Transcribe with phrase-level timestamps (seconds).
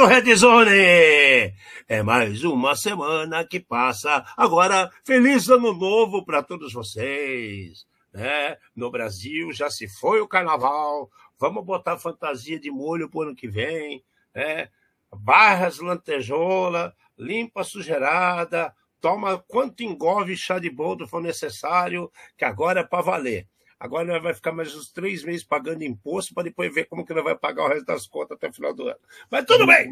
[0.00, 1.54] do Red Zone!
[1.86, 4.24] É mais uma semana que passa.
[4.34, 7.84] Agora, feliz ano novo para todos vocês.
[8.10, 8.56] Né?
[8.74, 11.10] No Brasil já se foi o carnaval.
[11.38, 14.02] Vamos botar fantasia de molho pro ano que vem.
[14.34, 14.70] Né?
[15.14, 22.80] Barras lantejola, limpa a sujeirada, toma quanto engove chá de boldo for necessário, que agora
[22.80, 23.46] é para valer.
[23.80, 27.14] Agora nós vai ficar mais uns três meses pagando imposto para depois ver como que
[27.14, 29.00] nós vai pagar o resto das contas até o final do ano.
[29.30, 29.90] Mas tudo bem,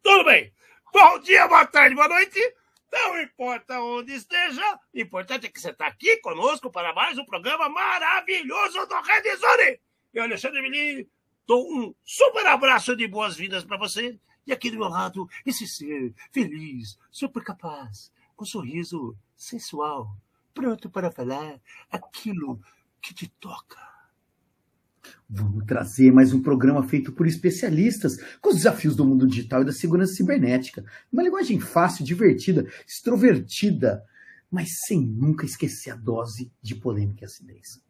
[0.00, 0.52] tudo bem.
[0.92, 2.38] Bom dia, boa tarde, boa noite.
[2.92, 4.62] Não importa onde esteja,
[4.94, 9.36] o importante é que você está aqui conosco para mais um programa maravilhoso do Red
[9.36, 9.80] Zone.
[10.14, 11.04] Eu, Alexandre Milim,
[11.44, 14.20] dou um super abraço de boas-vindas para você.
[14.46, 20.16] E aqui do meu lado, esse ser feliz, super capaz, com um sorriso sensual,
[20.54, 22.60] pronto para falar aquilo
[23.00, 23.78] que te toca.
[25.28, 29.64] Vamos trazer mais um programa feito por especialistas com os desafios do mundo digital e
[29.64, 30.84] da segurança cibernética.
[31.12, 34.04] Uma linguagem fácil, divertida, extrovertida,
[34.50, 37.80] mas sem nunca esquecer a dose de polêmica e acidez.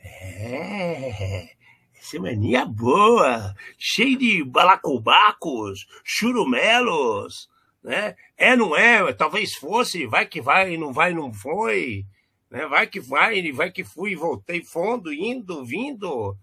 [0.00, 1.48] É,
[1.94, 7.48] semaninha boa, cheio de balacobacos, churumelos,
[7.82, 8.14] né?
[8.36, 12.06] É, não é, talvez fosse, vai que vai, não vai, não foi.
[12.50, 12.66] Né?
[12.66, 16.36] Vai que vai, vai que fui, voltei fundo, indo, vindo.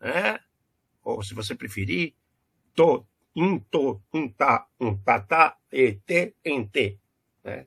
[0.00, 0.38] Né?
[1.02, 2.14] Ou se você preferir,
[2.74, 6.98] to, into, um tá, um tatá, e te, ente.
[7.42, 7.66] Né?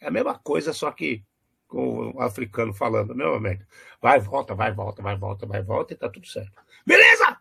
[0.00, 1.24] É a mesma coisa, só que
[1.66, 3.66] com o africano falando, meu merda.
[4.00, 6.52] Vai, volta, vai, volta, vai, volta, vai, volta e tá tudo certo.
[6.86, 7.36] Beleza?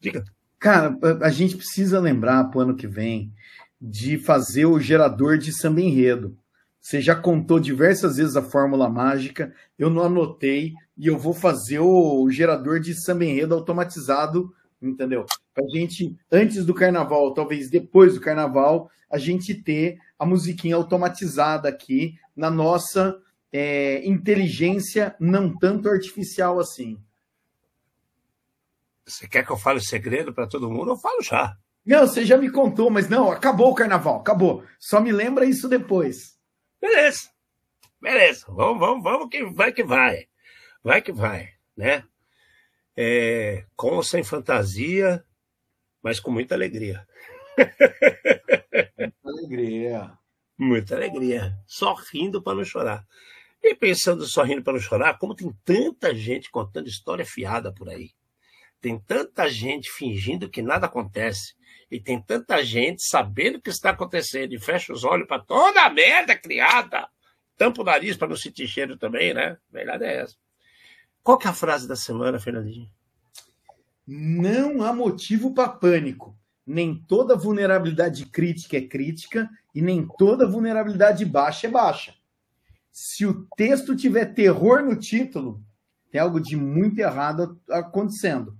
[0.00, 0.24] Diga.
[0.58, 3.32] Cara, a gente precisa lembrar pro ano que vem
[3.80, 6.36] de fazer o gerador de samba enredo.
[6.80, 11.78] Você já contou diversas vezes a fórmula mágica, eu não anotei e eu vou fazer
[11.78, 15.26] o gerador de samba enredo automatizado, entendeu?
[15.52, 21.68] Pra gente, antes do carnaval, talvez depois do carnaval, a gente ter a musiquinha automatizada
[21.68, 23.20] aqui na nossa
[23.52, 26.98] é, inteligência não tanto artificial assim.
[29.04, 30.92] Você quer que eu fale o segredo para todo mundo?
[30.92, 31.56] Eu falo já.
[31.84, 34.64] Não, você já me contou, mas não, acabou o carnaval, acabou.
[34.78, 36.39] Só me lembra isso depois.
[36.80, 37.30] Beleza.
[38.00, 38.46] Beleza.
[38.48, 40.26] Vamos, vamos, vamos que vai que vai.
[40.82, 42.04] Vai que vai, né?
[42.96, 45.24] É, com ou sem fantasia,
[46.02, 47.06] mas com muita alegria.
[48.98, 50.18] Muita alegria.
[50.58, 51.58] Muita alegria.
[51.66, 53.06] Só rindo para não chorar.
[53.62, 57.88] E pensando só rindo para não chorar, como tem tanta gente contando história fiada por
[57.90, 58.10] aí.
[58.80, 61.54] Tem tanta gente fingindo que nada acontece.
[61.90, 65.82] E tem tanta gente sabendo o que está acontecendo e fecha os olhos para toda
[65.82, 67.08] a merda criada.
[67.56, 69.50] Tampa o nariz para não sentir cheiro também, né?
[69.50, 70.36] A verdade é essa.
[71.22, 72.88] Qual que é a frase da semana, Fernandinho?
[74.06, 76.36] Não há motivo para pânico.
[76.66, 82.14] Nem toda vulnerabilidade crítica é crítica e nem toda vulnerabilidade baixa é baixa.
[82.92, 85.62] Se o texto tiver terror no título,
[86.10, 88.56] tem algo de muito errado acontecendo.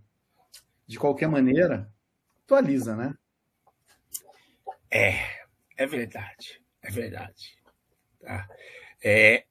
[0.86, 1.90] De qualquer maneira,
[2.44, 3.14] atualiza, né?
[4.90, 5.44] É,
[5.76, 7.56] é verdade, é verdade.
[8.20, 8.48] Tá?
[9.02, 9.44] É,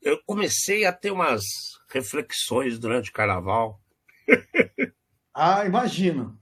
[0.00, 1.44] eu comecei a ter umas
[1.88, 3.80] reflexões durante o carnaval.
[5.34, 6.38] ah, imagino.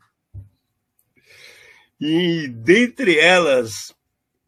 [2.00, 3.94] E dentre elas,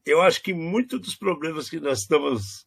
[0.04, 2.66] eu acho que muitos dos problemas que nós estamos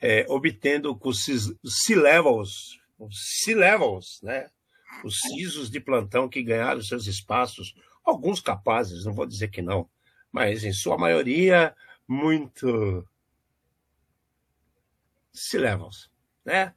[0.00, 1.24] é, obtendo com os
[1.64, 4.48] C-levels, os C-levels, né?
[5.04, 9.88] Os CISOs de plantão que ganharam seus espaços, alguns capazes, não vou dizer que não,
[10.32, 11.76] mas em sua maioria
[12.08, 13.06] muito
[15.54, 15.90] levam,
[16.44, 16.74] né?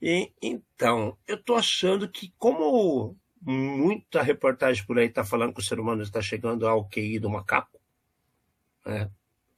[0.00, 5.64] E, então, eu estou achando que como muita reportagem por aí está falando que o
[5.64, 7.80] ser humano está chegando ao QI do macaco,
[8.84, 9.10] né?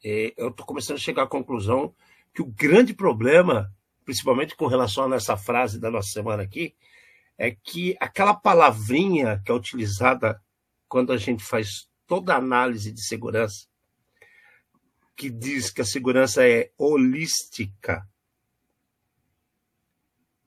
[0.02, 1.94] eu estou começando a chegar à conclusão
[2.34, 3.72] que o grande problema,
[4.04, 6.74] principalmente com relação a essa frase da nossa semana aqui,
[7.38, 10.42] é que aquela palavrinha que é utilizada
[10.88, 13.66] quando a gente faz toda análise de segurança
[15.16, 18.06] que diz que a segurança é holística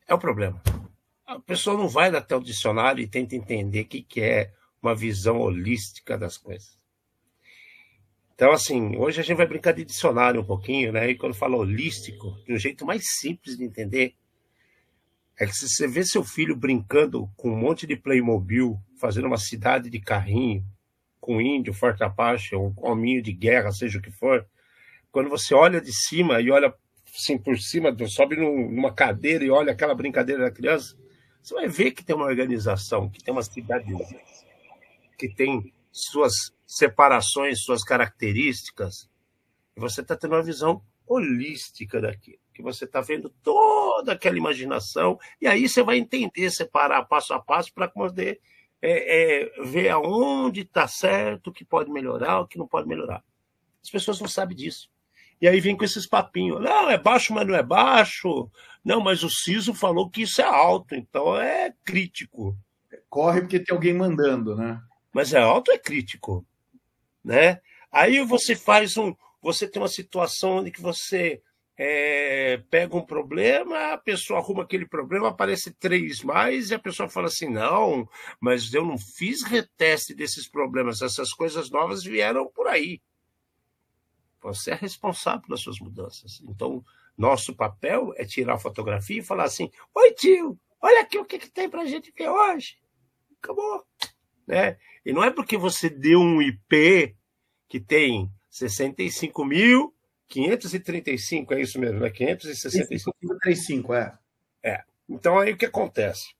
[0.07, 0.61] é o problema.
[1.25, 4.95] A pessoa não vai até o dicionário e tenta entender o que, que é uma
[4.95, 6.77] visão holística das coisas.
[8.33, 11.09] Então, assim, hoje a gente vai brincar de dicionário um pouquinho, né?
[11.09, 14.15] E quando fala holístico, de um jeito mais simples de entender,
[15.37, 19.37] é que se você vê seu filho brincando com um monte de Playmobil, fazendo uma
[19.37, 20.63] cidade de carrinho,
[21.27, 24.47] com índio, forte Apache, ou um hominho de guerra, seja o que for,
[25.11, 26.73] quando você olha de cima e olha
[27.13, 30.97] assim por cima, sobe numa cadeira e olha aquela brincadeira da criança,
[31.43, 33.93] você vai ver que tem uma organização, que tem uma cidade,
[35.17, 39.09] que tem suas separações, suas características,
[39.75, 45.19] e você está tendo uma visão holística daquilo, que você está vendo toda aquela imaginação,
[45.41, 48.39] e aí você vai entender, separar passo a passo para poder
[48.81, 53.23] é, é, ver aonde está certo, o que pode melhorar, o que não pode melhorar.
[53.83, 54.89] As pessoas não sabem disso.
[55.39, 56.61] E aí vem com esses papinhos.
[56.61, 58.49] Não, é baixo, mas não é baixo.
[58.83, 62.57] Não, mas o Ciso falou que isso é alto, então é crítico.
[63.09, 64.81] Corre porque tem alguém mandando, né?
[65.13, 66.45] Mas é alto é crítico,
[67.23, 67.61] né?
[67.91, 71.41] Aí você faz um, você tem uma situação onde que você
[71.77, 77.07] é, pega um problema, a pessoa arruma aquele problema, aparece três mais, e a pessoa
[77.07, 78.09] fala assim: não,
[78.39, 82.99] mas eu não fiz reteste desses problemas, essas coisas novas vieram por aí.
[84.41, 86.41] Você é responsável pelas suas mudanças.
[86.47, 86.83] Então,
[87.15, 91.37] nosso papel é tirar a fotografia e falar assim: Oi, tio, olha aqui o que,
[91.37, 92.77] que tem para gente ver hoje.
[93.41, 93.85] Acabou.
[94.47, 94.77] Né?
[95.05, 97.15] E não é porque você deu um IP
[97.67, 98.31] que tem
[100.29, 102.09] 65.535, é isso mesmo, né?
[102.09, 103.15] 565.
[103.19, 104.17] 535, é.
[104.63, 104.83] É.
[105.09, 106.35] Então aí o que acontece?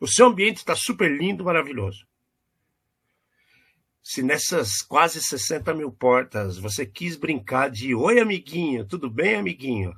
[0.00, 2.06] O seu ambiente está super lindo, maravilhoso
[4.02, 9.94] se nessas quase 60 mil portas você quis brincar de oi, amiguinho, tudo bem, amiguinho?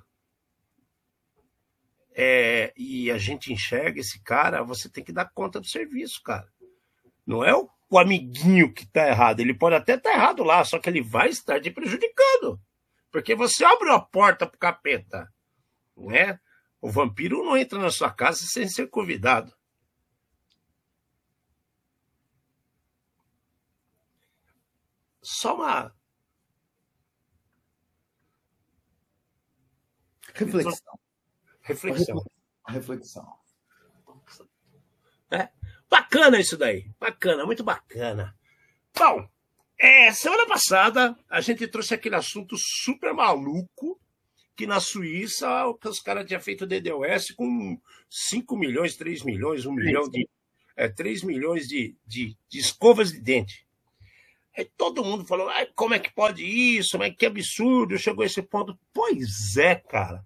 [2.16, 6.46] É, e a gente enxerga esse cara, você tem que dar conta do serviço, cara.
[7.26, 9.40] Não é o, o amiguinho que está errado.
[9.40, 12.60] Ele pode até estar tá errado lá, só que ele vai estar te prejudicando.
[13.10, 15.32] Porque você abre a porta pro capeta.
[15.96, 16.38] Né?
[16.80, 19.52] O vampiro não entra na sua casa sem ser convidado.
[25.24, 25.94] só uma
[30.34, 31.00] reflexão.
[31.62, 32.24] Reflexão.
[32.68, 33.38] Reflexão.
[35.30, 35.48] É.
[35.94, 36.90] Bacana isso daí.
[36.98, 38.36] Bacana, muito bacana.
[38.98, 39.28] Bom,
[39.78, 44.00] é, semana passada a gente trouxe aquele assunto super maluco
[44.56, 45.48] que na Suíça
[45.84, 47.80] os caras tinham feito DDoS com
[48.10, 50.28] 5 milhões, 3 milhões, 1 milhão de.
[50.76, 53.64] É, 3 milhões de, de, de escovas de dente.
[54.58, 56.98] Aí todo mundo falou, ah, como é que pode isso?
[56.98, 58.76] Mas que absurdo, chegou a esse ponto.
[58.92, 60.24] Pois é, cara.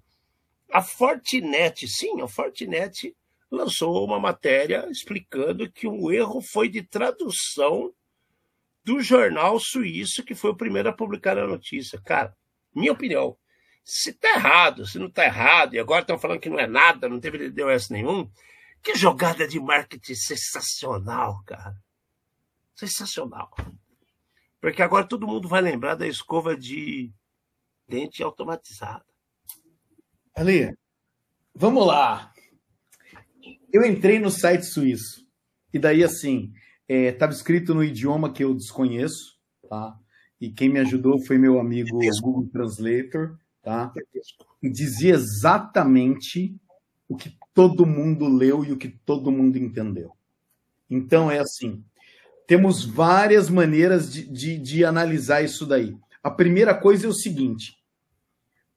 [0.73, 3.14] A Fortinet, sim, a Fortinet
[3.50, 7.93] lançou uma matéria explicando que o erro foi de tradução
[8.85, 12.00] do jornal suíço, que foi o primeiro a publicar a notícia.
[12.00, 12.37] Cara,
[12.75, 13.37] minha opinião,
[13.85, 17.09] se tá errado, se não tá errado, e agora estão falando que não é nada,
[17.09, 18.31] não teve DDoS nenhum,
[18.83, 21.75] que jogada de marketing sensacional, cara.
[22.75, 23.50] Sensacional.
[24.61, 27.12] Porque agora todo mundo vai lembrar da escova de
[27.87, 29.05] dente automatizada.
[30.35, 30.77] Ali,
[31.55, 32.33] vamos lá.
[33.73, 35.27] Eu entrei no site suíço.
[35.73, 36.53] E daí, assim,
[36.89, 39.99] estava é, escrito no idioma que eu desconheço, tá?
[40.41, 43.93] E quem me ajudou foi meu amigo Google Translator, tá?
[44.63, 46.57] E dizia exatamente
[47.09, 50.13] o que todo mundo leu e o que todo mundo entendeu.
[50.89, 51.85] Então é assim:
[52.47, 55.97] temos várias maneiras de, de, de analisar isso daí.
[56.23, 57.77] A primeira coisa é o seguinte: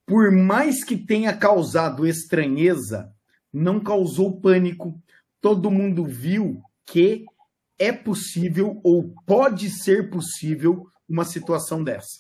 [0.06, 3.14] por mais que tenha causado estranheza,
[3.54, 5.00] não causou pânico.
[5.40, 7.26] Todo mundo viu que
[7.78, 12.20] é possível ou pode ser possível uma situação dessa.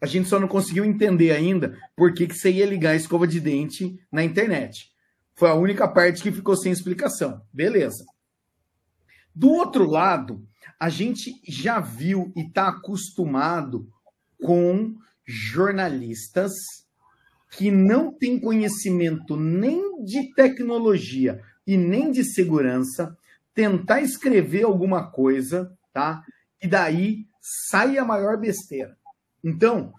[0.00, 3.26] A gente só não conseguiu entender ainda por que, que você ia ligar a escova
[3.26, 4.90] de dente na internet.
[5.36, 7.40] Foi a única parte que ficou sem explicação.
[7.52, 8.04] Beleza.
[9.34, 10.44] Do outro lado,
[10.78, 13.88] a gente já viu e está acostumado
[14.42, 16.52] com jornalistas
[17.52, 23.16] que não têm conhecimento nem de tecnologia e nem de segurança
[23.54, 26.22] tentar escrever alguma coisa, tá?
[26.62, 28.96] E daí sai a maior besteira.
[29.44, 29.92] Então,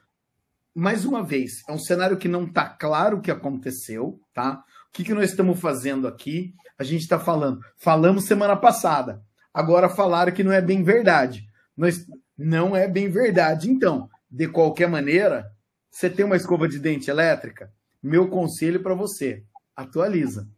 [0.73, 4.63] mais uma vez, é um cenário que não está claro o que aconteceu, tá?
[4.89, 6.55] O que, que nós estamos fazendo aqui?
[6.77, 9.21] A gente está falando, falamos semana passada,
[9.53, 11.47] agora falaram que não é bem verdade.
[11.77, 12.05] Mas
[12.35, 13.69] não é bem verdade.
[13.69, 15.51] Então, de qualquer maneira,
[15.93, 17.71] você tem uma escova de dente elétrica?
[18.01, 19.43] Meu conselho para você:
[19.75, 20.49] atualiza.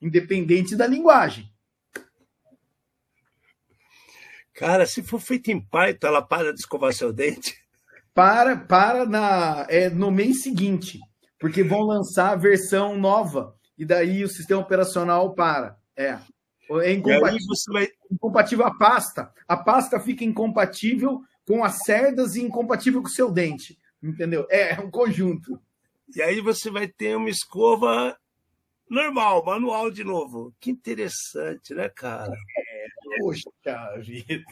[0.00, 1.52] Independente da linguagem.
[4.54, 7.58] Cara, se for feito em Python, ela para de escovar seu dente?
[8.14, 11.00] Para, para na, é, no mês seguinte,
[11.40, 15.76] porque vão lançar a versão nova e daí o sistema operacional para.
[15.96, 16.20] É.
[16.82, 17.88] É incompatível, vai...
[18.10, 19.32] incompatível a pasta.
[19.48, 23.76] A pasta fica incompatível com as cerdas e incompatível com o seu dente.
[24.04, 24.46] Entendeu?
[24.50, 25.58] É, é um conjunto.
[26.14, 28.14] E aí você vai ter uma escova
[28.88, 30.54] normal, manual de novo.
[30.60, 32.30] Que interessante, né, cara?
[32.30, 32.86] É,
[33.18, 33.50] poxa
[33.98, 34.44] vida.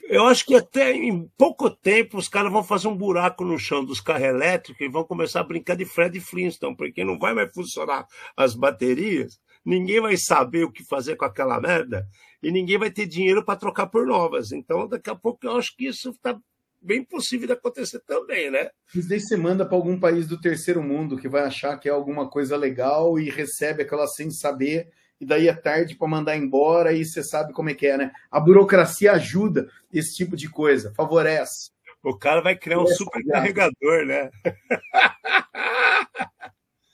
[0.00, 3.84] Eu acho que até em pouco tempo os caras vão fazer um buraco no chão
[3.84, 7.52] dos carros elétricos e vão começar a brincar de Fred Flintstone, porque não vai mais
[7.52, 12.08] funcionar as baterias, ninguém vai saber o que fazer com aquela merda
[12.42, 14.50] e ninguém vai ter dinheiro para trocar por novas.
[14.50, 16.40] Então, daqui a pouco eu acho que isso está
[16.80, 18.70] bem possível de acontecer também, né?
[18.94, 21.92] Mas daí você manda para algum país do terceiro mundo que vai achar que é
[21.92, 26.92] alguma coisa legal e recebe aquela sem saber e daí é tarde para mandar embora
[26.92, 28.12] e você sabe como é que é, né?
[28.30, 31.70] A burocracia ajuda esse tipo de coisa, favorece.
[32.02, 34.30] O cara vai criar um super carregador, né?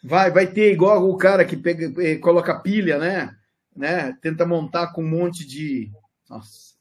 [0.06, 3.34] Vai, vai ter igual o cara que pega, eh, coloca pilha, né?
[3.74, 4.14] né?
[4.20, 5.90] Tenta montar com um monte de.
[6.28, 6.74] Nossa,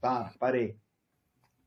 [0.00, 0.74] tá, parei.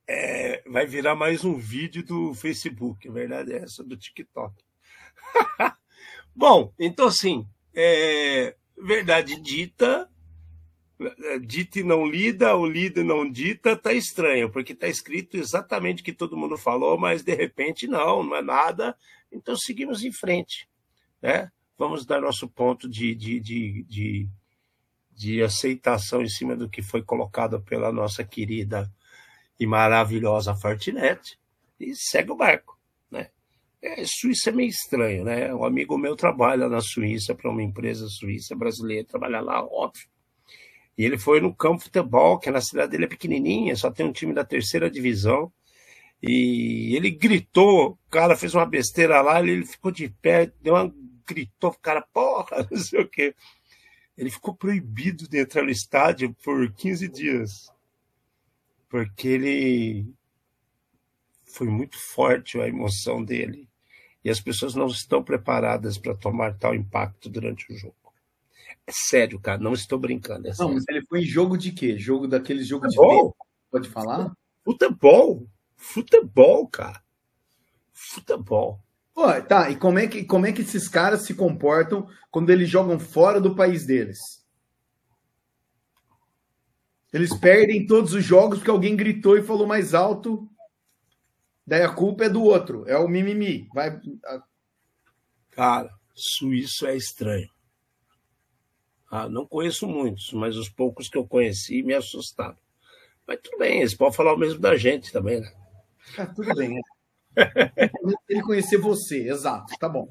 [0.05, 4.53] É, vai virar mais um vídeo do Facebook, a verdade é essa, do TikTok.
[6.36, 10.10] Bom, então assim, é, verdade dita,
[11.41, 16.01] dita e não lida, o lida e não dita, tá estranho, porque tá escrito exatamente
[16.01, 18.98] o que todo mundo falou, mas de repente não, não é nada,
[19.31, 20.67] então seguimos em frente,
[21.22, 21.50] né?
[21.77, 24.29] Vamos dar nosso ponto de, de, de, de,
[25.12, 28.91] de aceitação em cima do que foi colocado pela nossa querida
[29.60, 31.38] e maravilhosa Fortinet
[31.79, 32.74] e segue o barco.
[33.83, 35.53] É, Suíça é meio estranho, né?
[35.53, 40.07] Um amigo meu trabalha na Suíça para uma empresa suíça brasileira, trabalha lá, óbvio.
[40.98, 44.13] E ele foi no campo futebol, que na cidade dele é pequenininha, só tem um
[44.13, 45.51] time da terceira divisão.
[46.22, 50.93] E ele gritou, o cara fez uma besteira lá, ele ficou de pé, deu uma
[51.27, 53.36] gritou, o cara, porra, não sei o quê.
[54.17, 57.73] Ele ficou proibido de entrar no estádio por 15 dias.
[58.94, 60.14] Porque ele
[61.46, 63.68] foi muito forte a emoção dele
[64.24, 68.14] e as pessoas não estão preparadas para tomar tal impacto durante o jogo.
[68.86, 70.48] É sério, cara, não estou brincando.
[70.48, 71.98] É não, mas ele foi em jogo de quê?
[71.98, 73.36] Jogo daqueles jogos de futebol?
[73.72, 74.32] Pode falar?
[74.64, 75.48] Futebol.
[75.76, 77.02] Futebol, cara.
[77.92, 78.80] Futebol.
[79.12, 82.70] Pô, tá, e como é, que, como é que esses caras se comportam quando eles
[82.70, 84.43] jogam fora do país deles?
[87.13, 90.50] Eles perdem todos os jogos porque alguém gritou e falou mais alto
[91.65, 93.70] Daí a culpa é do outro, é o mimimi.
[93.74, 94.00] Vai...
[95.51, 97.50] Cara, suíço é estranho.
[99.10, 102.58] Ah, não conheço muitos, mas os poucos que eu conheci me assustaram.
[103.25, 105.53] Mas tudo bem, eles podem falar o mesmo da gente também, né?
[106.17, 106.82] Ah, tudo bem.
[108.27, 110.10] Ele conhecer você, exato, tá bom.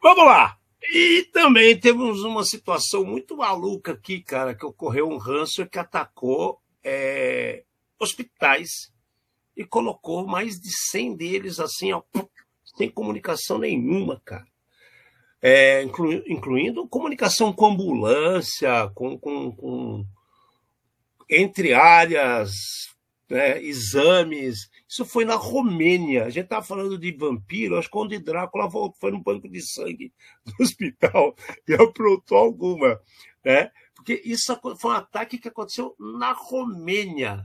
[0.00, 0.56] Vamos lá!
[0.92, 6.60] E também temos uma situação muito maluca aqui, cara, que ocorreu um ranço que atacou
[6.84, 7.64] é,
[7.98, 8.92] hospitais
[9.56, 12.02] e colocou mais de 100 deles assim, ó,
[12.76, 14.46] sem comunicação nenhuma, cara.
[15.40, 20.06] É, inclu, incluindo comunicação com ambulância, com, com, com
[21.28, 22.52] entre áreas,
[23.28, 24.70] né, exames.
[24.88, 26.24] Isso foi na Romênia.
[26.24, 30.12] A gente estava falando de vampiro, acho que quando Drácula foi no banco de sangue
[30.44, 31.34] do hospital
[31.66, 33.00] e aprontou alguma.
[33.44, 33.70] Né?
[33.94, 37.44] Porque isso foi um ataque que aconteceu na Romênia.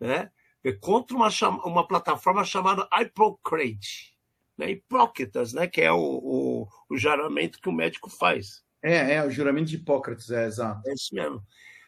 [0.00, 0.30] Né?
[0.64, 1.28] É contra uma,
[1.64, 4.16] uma plataforma chamada Hippocrate,
[4.56, 4.70] né?
[4.70, 5.66] Hipócritas, né?
[5.66, 8.62] que é o, o, o, juramento que o médico faz.
[8.82, 10.88] É, é, o juramento de Hipócrates, é exato.
[10.88, 11.42] É isso mesmo.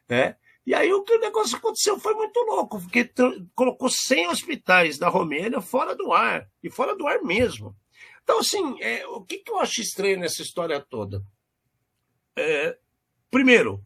[0.09, 0.37] Né?
[0.67, 3.11] E aí o que o negócio aconteceu foi muito louco, porque
[3.55, 7.77] colocou 100 hospitais da Romênia fora do ar, e fora do ar mesmo.
[8.23, 11.23] Então, assim, é, o que, que eu acho estranho nessa história toda?
[12.37, 12.79] É,
[13.31, 13.85] primeiro,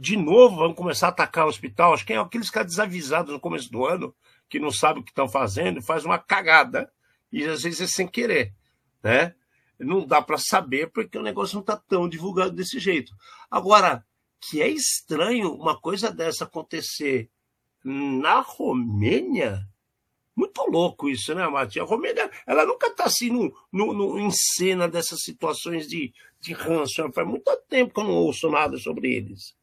[0.00, 1.92] de novo vão começar a atacar o hospital.
[1.92, 4.14] Acho que é aqueles caras desavisados no começo do ano,
[4.48, 6.90] que não sabem o que estão fazendo, faz uma cagada,
[7.30, 8.54] e às vezes é sem querer,
[9.02, 9.34] né?
[9.78, 13.12] Não dá para saber porque o negócio não está tão divulgado desse jeito.
[13.50, 14.06] Agora,
[14.48, 17.30] que é estranho uma coisa dessa acontecer
[17.84, 19.66] na Romênia,
[20.36, 21.78] muito louco isso, né, Mati?
[21.78, 26.52] A Romênia, ela nunca está assim no, no, no, em cena dessas situações de, de
[26.52, 27.10] ranço.
[27.12, 29.54] Faz muito tempo que eu não ouço nada sobre eles.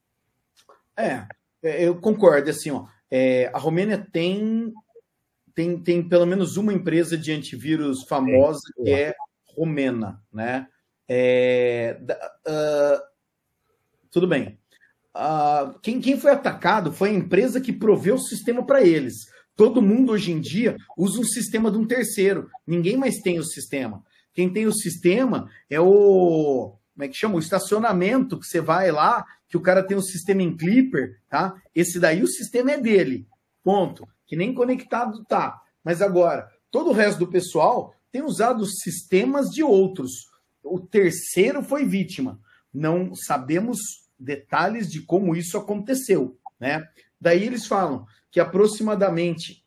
[0.95, 1.27] É,
[1.61, 2.49] é, eu concordo.
[2.49, 4.71] Assim, ó, é, a Romênia tem,
[5.53, 8.83] tem, tem pelo menos uma empresa de antivírus famosa é.
[8.83, 9.15] que é
[9.55, 10.67] romena, né?
[11.07, 11.99] É,
[12.47, 13.03] uh,
[14.09, 14.60] tudo bem.
[15.15, 19.15] Uh, quem, quem foi atacado foi a empresa que proveu o sistema para eles.
[19.55, 22.49] Todo mundo hoje em dia usa um sistema de um terceiro.
[22.65, 24.03] Ninguém mais tem o sistema.
[24.33, 27.35] Quem tem o sistema é o como é que chama?
[27.35, 31.55] O estacionamento que você vai lá, que o cara tem um sistema em Clipper, tá?
[31.73, 33.27] Esse daí o sistema é dele.
[33.63, 34.07] Ponto.
[34.27, 35.59] que nem conectado tá.
[35.83, 40.11] Mas agora, todo o resto do pessoal tem usado sistemas de outros.
[40.63, 42.39] O terceiro foi vítima.
[42.73, 43.79] Não sabemos
[44.21, 46.87] detalhes de como isso aconteceu, né?
[47.19, 49.65] Daí eles falam que aproximadamente,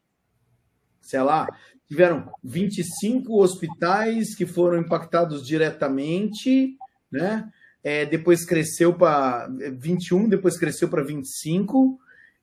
[1.00, 1.46] sei lá,
[1.86, 6.76] tiveram 25 hospitais que foram impactados diretamente,
[7.10, 7.50] né?
[7.82, 11.98] É, depois cresceu para 21, depois cresceu para 25,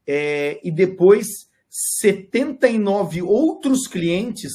[0.05, 1.27] é, e depois
[1.67, 4.51] 79 outros clientes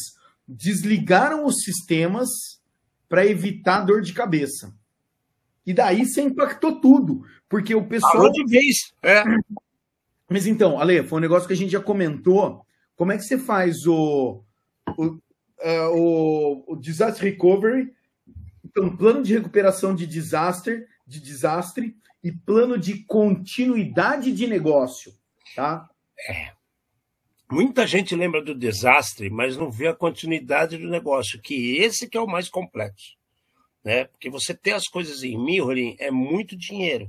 [0.46, 2.28] desligaram os sistemas
[3.08, 4.72] para evitar dor de cabeça.
[5.66, 8.12] E daí você impactou tudo, porque o pessoal.
[8.12, 8.94] Falou de vez.
[9.02, 9.24] É.
[10.30, 12.64] Mas então, Ale, foi um negócio que a gente já comentou.
[12.94, 14.42] Como é que você faz o,
[14.96, 15.20] o, uh,
[15.92, 17.92] o, o disaster recovery?
[18.64, 25.12] Então, plano de recuperação de desastre, de desastre e plano de continuidade de negócio,
[25.54, 25.88] tá?
[26.28, 26.52] É.
[27.50, 32.18] Muita gente lembra do desastre, mas não vê a continuidade do negócio, que esse que
[32.18, 33.16] é o mais complexo
[33.86, 34.06] né?
[34.06, 37.08] Porque você ter as coisas em mirroring é muito dinheiro.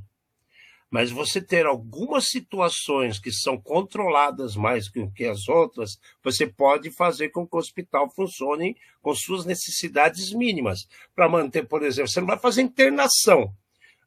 [0.91, 6.91] Mas você ter algumas situações que são controladas mais do que as outras, você pode
[6.91, 10.88] fazer com que o hospital funcione com suas necessidades mínimas.
[11.15, 13.51] Para manter, por exemplo, você não vai fazer internação,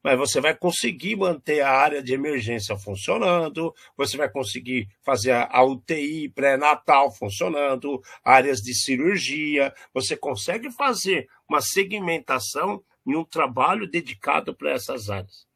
[0.02, 5.62] mas você vai conseguir manter a área de emergência funcionando, você vai conseguir fazer a
[5.62, 14.54] UTI pré-natal funcionando, áreas de cirurgia, você consegue fazer uma segmentação e um trabalho dedicado
[14.54, 15.48] para essas áreas.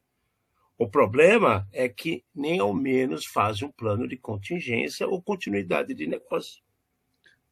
[0.77, 6.07] O problema é que nem ao menos faz um plano de contingência ou continuidade de
[6.07, 6.62] negócio.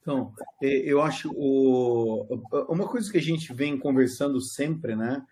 [0.01, 2.27] Então, é, eu acho o...
[2.67, 5.25] uma coisa que a gente vem conversando sempre, né?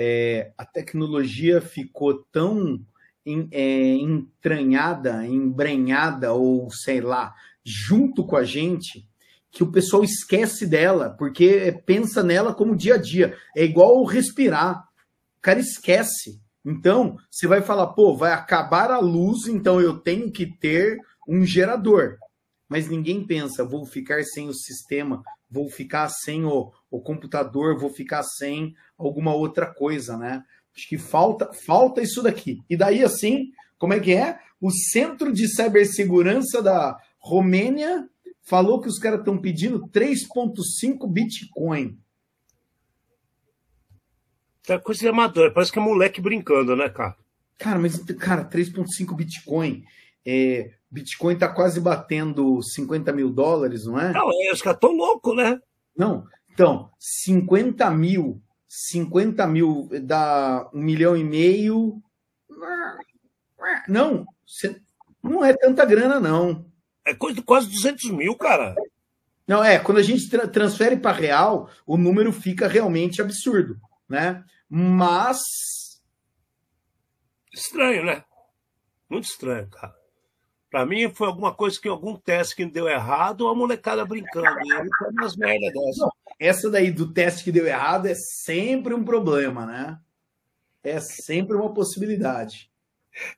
[0.00, 2.80] É, a tecnologia ficou tão
[3.26, 7.34] em, é, entranhada, embrenhada, ou sei lá,
[7.64, 9.04] junto com a gente,
[9.50, 13.36] que o pessoal esquece dela, porque pensa nela como dia a dia.
[13.56, 14.84] É igual respirar.
[15.38, 16.40] O cara esquece.
[16.64, 21.44] Então, você vai falar, pô, vai acabar a luz, então eu tenho que ter um
[21.44, 22.18] gerador.
[22.68, 27.90] Mas ninguém pensa, vou ficar sem o sistema, vou ficar sem o, o computador, vou
[27.90, 30.44] ficar sem alguma outra coisa, né?
[30.76, 32.58] Acho que falta, falta isso daqui.
[32.68, 34.38] E daí, assim, como é que é?
[34.60, 38.08] O Centro de Cibersegurança da Romênia
[38.42, 41.98] falou que os caras estão pedindo 3,5 Bitcoin.
[44.66, 47.16] Tá coisa de amador, parece que é moleque brincando, né, cara?
[47.56, 49.84] Cara, mas, cara, 3,5 Bitcoin.
[50.26, 54.12] É, Bitcoin está quase batendo 50 mil dólares, não é?
[54.12, 55.60] Não, é, os caras estão loucos, né?
[55.96, 62.02] Não, então, 50 mil, 50 mil dá um milhão e meio.
[63.86, 64.26] Não,
[65.22, 66.66] não é tanta grana, não.
[67.04, 68.74] É coisa de quase 200 mil, cara.
[69.46, 74.44] Não, é, quando a gente tra transfere para real, o número fica realmente absurdo, né?
[74.68, 75.38] Mas.
[77.52, 78.24] Estranho, né?
[79.08, 79.97] Muito estranho, cara.
[80.70, 84.58] Para mim foi alguma coisa que algum teste que deu errado ou a molecada brincando.
[84.64, 86.08] E ele tá umas merda dessa.
[86.38, 89.98] essa daí do teste que deu errado é sempre um problema, né?
[90.82, 92.70] É sempre uma possibilidade.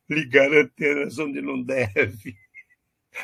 [0.09, 2.35] Ligar antenas onde não deve.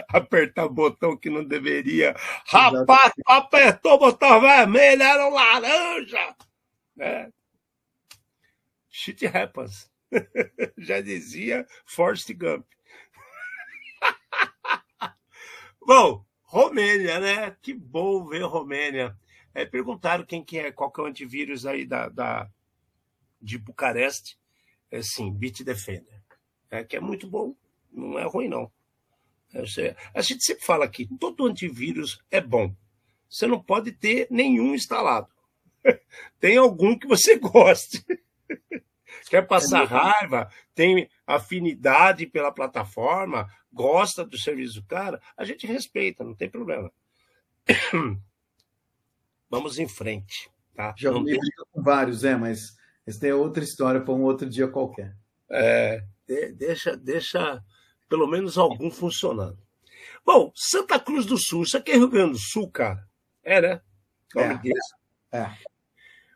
[0.09, 2.15] Apertar botão que não deveria.
[2.45, 6.35] Rapaz, apertou o botão vermelho, era um laranja.
[6.95, 7.31] Né?
[8.89, 9.91] Shit happens.
[10.77, 12.65] Já dizia Forrest Gump.
[15.87, 17.55] Bom, Romênia, né?
[17.61, 19.17] Que bom ver Romênia.
[19.53, 22.49] É, perguntaram quem que é, qual que é o antivírus aí da, da
[23.41, 24.37] de Bucareste.
[24.91, 26.21] É sim, Bitdefender.
[26.69, 27.55] É, que é muito bom,
[27.89, 28.69] não é ruim não.
[29.53, 32.75] É, a gente sempre fala aqui, todo antivírus é bom.
[33.29, 35.29] Você não pode ter nenhum instalado.
[36.37, 38.05] Tem algum que você goste.
[39.29, 45.67] Quer passar é raiva, tem afinidade pela plataforma, gosta do serviço do cara, a gente
[45.67, 46.91] respeita, não tem problema.
[49.49, 50.49] Vamos em frente.
[50.75, 50.93] Tá?
[50.97, 51.39] Já não tem...
[51.71, 55.15] com vários, é, mas essa é outra história para um outro dia qualquer.
[55.49, 56.03] É,
[56.55, 57.63] deixa, deixa
[58.09, 59.57] pelo menos algum funcionando.
[60.25, 63.07] Bom, Santa Cruz do Sul, isso aqui é Rio Grande do Sul, cara.
[63.43, 63.81] É, né?
[64.35, 65.37] É.
[65.37, 65.57] é.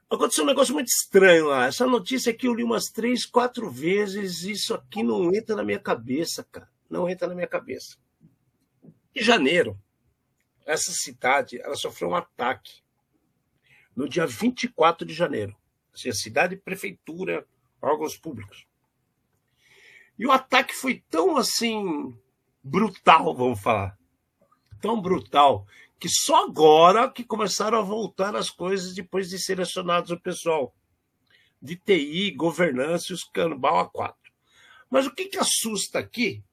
[0.10, 1.68] Aconteceu um negócio muito estranho lá.
[1.68, 4.44] Essa notícia aqui eu li umas três, quatro vezes.
[4.44, 6.70] Isso aqui não entra na minha cabeça, cara.
[6.92, 7.98] Não entra na minha cabeça.
[9.16, 9.80] Em janeiro,
[10.66, 12.84] essa cidade ela sofreu um ataque.
[13.96, 15.56] No dia 24 de janeiro.
[15.94, 17.48] Assim, a cidade, prefeitura,
[17.82, 18.68] órgãos públicos.
[20.20, 22.16] E o ataque foi tão assim
[22.64, 23.98] brutal, vamos falar,
[24.80, 25.66] tão brutal
[26.00, 30.76] que só agora que começaram a voltar as coisas depois de selecionados o pessoal
[31.62, 34.32] de TI, governança e os canbal a quatro.
[34.90, 36.44] Mas o que, que assusta aqui,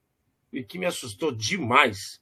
[0.51, 2.21] e que me assustou demais,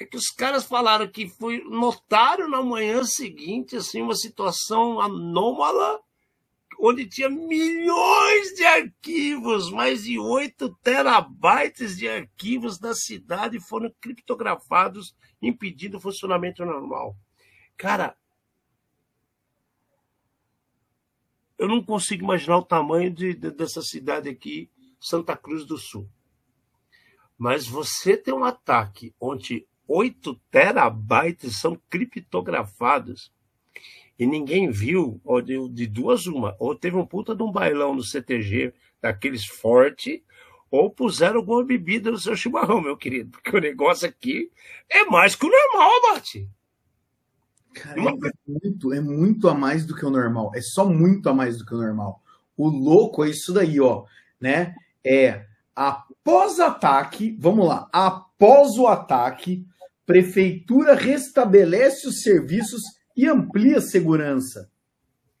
[0.00, 6.00] é que os caras falaram que foi notaram na manhã seguinte assim uma situação anômala
[6.78, 15.14] onde tinha milhões de arquivos, mais de 8 terabytes de arquivos da cidade foram criptografados,
[15.40, 17.16] impedindo o funcionamento normal.
[17.76, 18.16] Cara,
[21.58, 26.08] eu não consigo imaginar o tamanho de, de, dessa cidade aqui, Santa Cruz do Sul.
[27.38, 33.32] Mas você tem um ataque onde 8 terabytes são criptografados
[34.18, 37.94] e ninguém viu, ou de, de, duas uma, ou teve um puta de um bailão
[37.94, 40.24] no CTG, daqueles forte,
[40.70, 44.50] ou puseram alguma bebida no seu chimarrão, meu querido, porque o negócio aqui
[44.88, 46.48] é mais que o normal, Abate.
[47.74, 48.04] Cara, é,
[48.46, 51.66] muito, é muito a mais do que o normal, é só muito a mais do
[51.66, 52.22] que o normal.
[52.56, 54.06] O louco é isso daí, ó,
[54.40, 54.74] né?
[55.04, 55.44] É
[55.74, 56.05] após
[56.60, 59.66] ataque, vamos lá, após o ataque,
[60.04, 62.82] prefeitura restabelece os serviços
[63.16, 64.70] e amplia a segurança.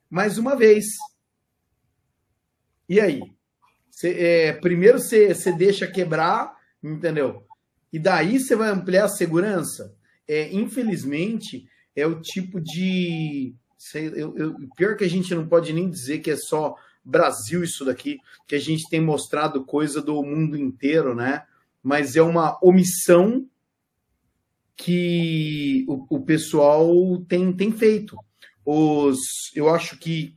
[0.08, 0.86] Mais uma vez.
[2.88, 3.20] E aí?
[3.90, 7.44] Cê, é, primeiro você deixa quebrar, entendeu?
[7.92, 9.94] E daí você vai ampliar a segurança.
[10.28, 13.54] É, infelizmente, é o tipo de.
[13.78, 17.62] Sei, eu, eu, pior que a gente não pode nem dizer que é só Brasil
[17.62, 21.44] isso daqui, que a gente tem mostrado coisa do mundo inteiro, né?
[21.80, 23.48] Mas é uma omissão
[24.76, 26.90] que o, o pessoal
[27.28, 28.16] tem, tem feito.
[28.64, 29.20] Os,
[29.54, 30.34] eu acho que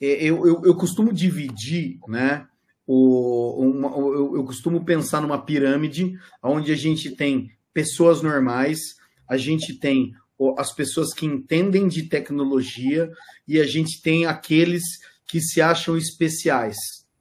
[0.00, 2.46] é, eu, eu, eu costumo dividir, né?
[2.86, 8.78] O, uma, eu, eu costumo pensar numa pirâmide onde a gente tem pessoas normais,
[9.28, 10.14] a gente tem
[10.56, 13.10] as pessoas que entendem de tecnologia
[13.46, 14.82] e a gente tem aqueles
[15.26, 16.76] que se acham especiais,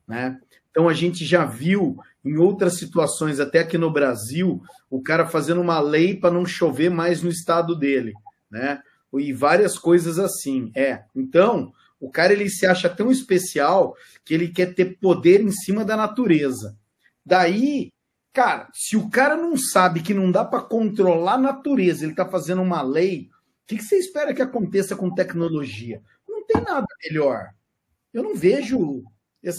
[0.07, 0.37] né?
[0.69, 5.61] Então a gente já viu em outras situações, até aqui no Brasil, o cara fazendo
[5.61, 8.13] uma lei para não chover mais no estado dele,
[8.51, 8.81] né?
[9.17, 10.71] E várias coisas assim.
[10.75, 11.03] É.
[11.15, 15.83] Então, o cara ele se acha tão especial que ele quer ter poder em cima
[15.83, 16.77] da natureza.
[17.25, 17.91] Daí,
[18.37, 22.23] cara, se o cara não sabe que não dá para controlar a natureza, ele está
[22.23, 26.03] fazendo uma lei, o que, que você espera que aconteça com tecnologia?
[26.29, 27.49] Não tem nada melhor.
[28.13, 29.03] Eu não vejo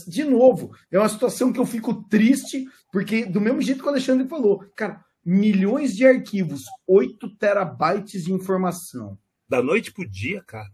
[0.06, 3.90] de novo, é uma situação que eu fico triste, porque do mesmo jeito que o
[3.90, 9.18] Alexandre falou, cara, milhões de arquivos, 8 terabytes de informação.
[9.48, 10.70] Da noite pro dia, cara.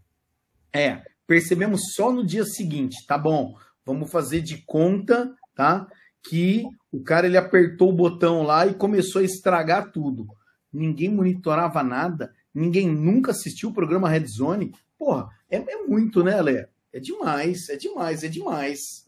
[0.71, 5.87] É, percebemos só no dia seguinte, tá bom, vamos fazer de conta, tá?
[6.27, 10.27] Que o cara ele apertou o botão lá e começou a estragar tudo.
[10.71, 14.73] Ninguém monitorava nada, ninguém nunca assistiu o programa Red Zone.
[14.97, 16.69] Porra, é, é muito, né, Lé?
[16.91, 19.05] É demais, é demais, é demais.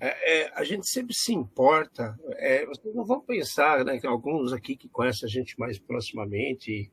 [0.00, 2.16] É, é, a gente sempre se importa.
[2.36, 6.90] É, vocês não vão pensar, né, que alguns aqui que conhecem a gente mais proximamente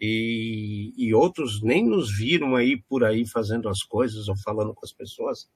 [0.00, 4.84] e, e outros nem nos viram aí por aí fazendo as coisas ou falando com
[4.84, 5.48] as pessoas,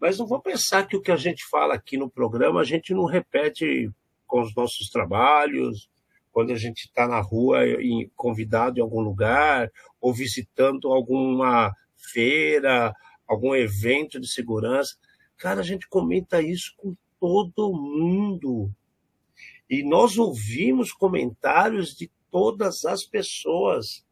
[0.00, 2.94] mas não vão pensar que o que a gente fala aqui no programa a gente
[2.94, 3.90] não repete
[4.26, 5.88] com os nossos trabalhos,
[6.30, 7.60] quando a gente está na rua
[8.14, 12.94] convidado em algum lugar ou visitando alguma feira,
[13.26, 14.96] algum evento de segurança
[15.38, 18.68] Cara, a gente comenta isso com todo mundo.
[19.70, 24.04] E nós ouvimos comentários de todas as pessoas.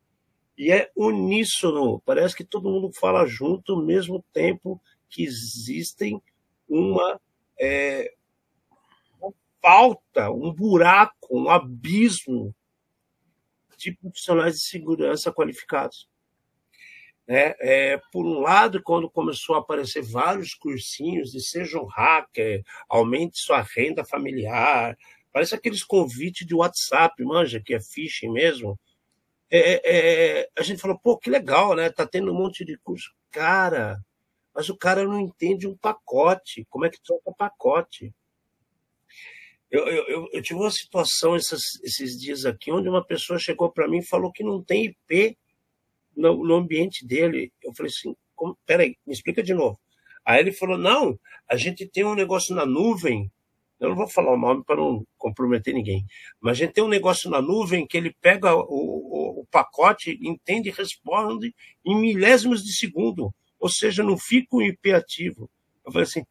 [0.57, 2.01] E é uníssono.
[2.07, 6.21] Parece que todo mundo fala junto ao mesmo tempo que existem
[6.69, 7.21] uma,
[7.61, 8.13] é,
[9.61, 12.55] falta, um buraco, um abismo
[13.77, 16.09] de profissionais de segurança qualificados.
[17.29, 17.57] É,
[17.95, 23.39] é, por um lado, quando começou a aparecer vários cursinhos de seja um hacker, aumente
[23.39, 24.97] sua renda familiar,
[25.33, 28.79] parece aqueles convites de WhatsApp, manja, que é phishing mesmo.
[29.51, 29.81] É, é,
[30.41, 31.91] é, a gente falou, pô, que legal, né?
[31.91, 33.13] Tá tendo um monte de curso.
[33.33, 33.99] Cara,
[34.57, 36.67] mas o cara não entende um pacote.
[36.71, 38.11] Como é que troca pacote?
[39.71, 43.87] Eu, eu, eu, tive uma situação esses, esses dias aqui onde uma pessoa chegou para
[43.87, 45.37] mim e falou que não tem IP
[46.17, 47.53] no, no ambiente dele.
[47.63, 49.79] Eu falei assim, como, peraí, me explica de novo.
[50.25, 53.31] Aí ele falou, não, a gente tem um negócio na nuvem,
[53.79, 56.07] eu não vou falar o nome para não comprometer ninguém,
[56.41, 60.19] mas a gente tem um negócio na nuvem que ele pega o, o, o pacote,
[60.23, 65.51] entende e responde em milésimos de segundo, ou seja, não fica um IP ativo.
[65.85, 66.25] Eu falei assim,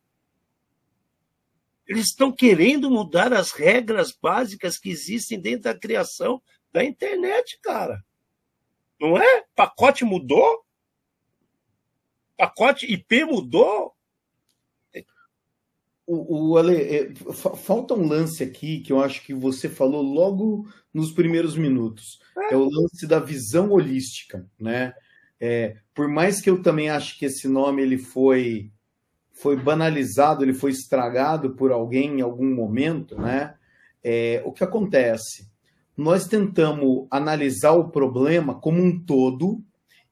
[1.88, 8.03] Eles estão querendo mudar as regras básicas que existem dentro da criação da internet, cara.
[8.99, 9.43] Não é?
[9.55, 10.65] Pacote mudou?
[12.38, 13.93] Pacote IP mudou?
[16.07, 20.67] O, o Ale, é, falta um lance aqui que eu acho que você falou logo
[20.93, 22.19] nos primeiros minutos.
[22.38, 24.93] É, é o lance da visão holística, né?
[25.39, 28.71] É, por mais que eu também acho que esse nome ele foi
[29.34, 33.56] foi banalizado, ele foi estragado por alguém em algum momento, né?
[34.02, 35.50] É, o que acontece?
[35.98, 39.62] Nós tentamos analisar o problema como um todo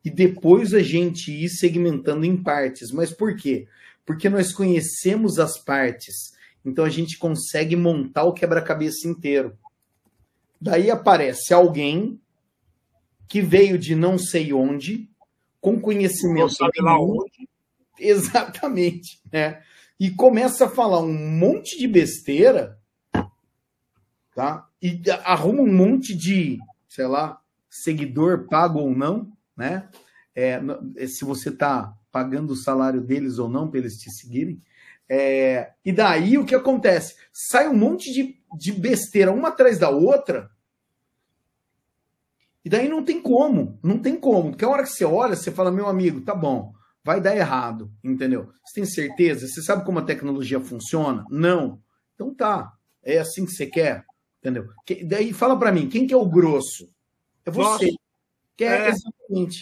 [0.03, 2.91] e depois a gente ir segmentando em partes.
[2.91, 3.67] Mas por quê?
[4.05, 6.33] Porque nós conhecemos as partes,
[6.65, 9.57] então a gente consegue montar o quebra-cabeça inteiro.
[10.59, 12.19] Daí aparece alguém
[13.27, 15.09] que veio de não sei onde,
[15.63, 16.41] com conhecimento.
[16.41, 17.49] Não sabe lá onde.
[17.97, 19.63] Exatamente, né?
[19.97, 22.77] E começa a falar um monte de besteira,
[24.35, 24.67] tá?
[24.81, 29.87] E arruma um monte de, sei lá, seguidor pago ou não, né?
[30.35, 30.59] É,
[31.07, 34.61] se você está pagando o salário deles ou não para eles te seguirem.
[35.07, 37.15] É, e daí o que acontece?
[37.31, 40.49] Sai um monte de, de besteira uma atrás da outra.
[42.65, 44.51] E daí não tem como, não tem como.
[44.51, 46.73] Porque a hora que você olha, você fala, meu amigo, tá bom,
[47.03, 48.49] vai dar errado, entendeu?
[48.63, 49.47] Você tem certeza?
[49.47, 51.25] Você sabe como a tecnologia funciona?
[51.29, 51.81] Não.
[52.15, 52.73] Então tá,
[53.03, 54.05] é assim que você quer,
[54.39, 54.67] entendeu?
[54.85, 56.89] Que, daí fala para mim, quem que é o grosso?
[57.45, 57.85] É você.
[57.85, 57.97] Nossa.
[58.55, 58.89] Que é, é.
[58.89, 59.61] exatamente.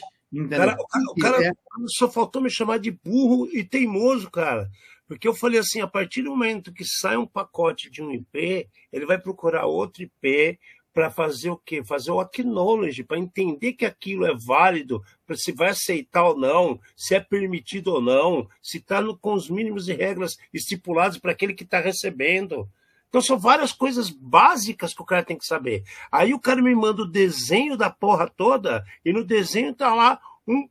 [0.49, 1.51] Cara, o cara, o cara é.
[1.87, 4.69] só faltou me chamar de burro e teimoso, cara.
[5.07, 8.69] Porque eu falei assim, a partir do momento que sai um pacote de um IP,
[8.93, 10.57] ele vai procurar outro IP
[10.93, 11.84] para fazer o quê?
[11.84, 16.80] Fazer o acknowledge, para entender que aquilo é válido, para se vai aceitar ou não,
[16.95, 21.54] se é permitido ou não, se está com os mínimos e regras estipulados para aquele
[21.54, 22.69] que está recebendo.
[23.10, 25.84] Então são várias coisas básicas que o cara tem que saber.
[26.12, 30.19] Aí o cara me manda o desenho da porra toda e no desenho tá lá
[30.47, 30.69] um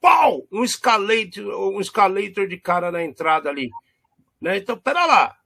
[0.00, 3.70] pau, um escalator, um escalator de cara na entrada ali.
[4.40, 4.56] Né?
[4.56, 5.36] Então, pera lá.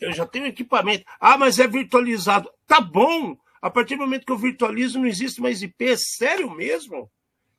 [0.00, 1.04] Eu já tenho equipamento.
[1.20, 2.50] Ah, mas é virtualizado.
[2.66, 3.36] Tá bom.
[3.60, 5.84] A partir do momento que eu virtualizo, não existe mais IP.
[5.84, 7.10] É sério mesmo?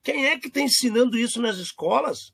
[0.02, 2.34] Quem é que está ensinando isso nas escolas?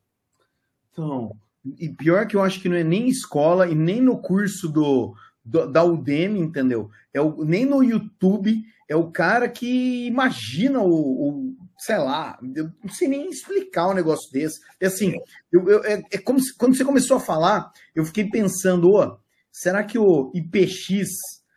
[0.92, 1.36] Então,
[1.80, 5.16] e pior que eu acho que não é nem escola e nem no curso do,
[5.44, 6.90] do, da Udemy, entendeu?
[7.14, 12.72] É o, nem no YouTube, é o cara que imagina o, o sei lá, eu
[12.84, 14.60] não sei nem explicar um negócio desse.
[14.80, 15.16] É assim,
[15.52, 19.18] eu, eu, é, é, como se, quando você começou a falar, eu fiquei pensando, oh,
[19.56, 21.08] será que o IPX,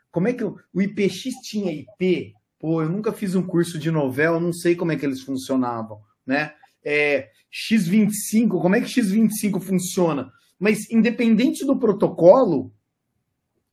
[0.08, 2.32] como é que o, o IPX tinha IP?
[2.56, 6.00] Pô, eu nunca fiz um curso de novela, não sei como é que eles funcionavam,
[6.24, 6.52] né?
[6.84, 10.30] É, X25, como é que X25 funciona?
[10.60, 12.72] Mas independente do protocolo,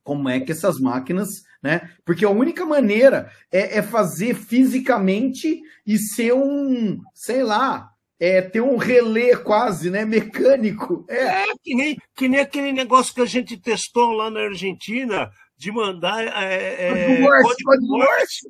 [0.03, 1.29] como é que essas máquinas,
[1.61, 1.91] né?
[2.03, 8.61] Porque a única maneira é, é fazer fisicamente e ser um, sei lá, é ter
[8.61, 10.05] um relé quase, né?
[10.05, 11.05] Mecânico.
[11.09, 11.43] É.
[11.43, 15.71] é, que, nem, que nem aquele negócio que a gente testou lá na Argentina de
[15.71, 18.47] mandar é, é, código Morse.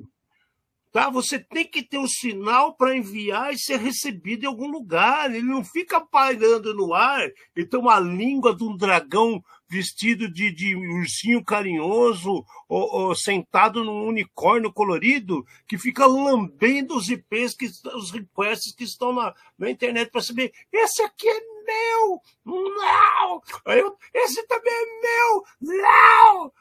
[0.91, 1.09] Tá?
[1.09, 5.29] Você tem que ter o um sinal para enviar e ser recebido em algum lugar.
[5.29, 10.51] Ele não fica pairando no ar e tem uma língua de um dragão vestido de,
[10.51, 17.65] de ursinho carinhoso ou, ou, sentado num unicórnio colorido que fica lambendo os IPs, que,
[17.95, 22.21] os requests que estão na, na internet para saber esse aqui é meu!
[22.45, 23.41] Não!
[23.65, 25.43] Eu, esse também é meu!
[25.61, 26.53] Não!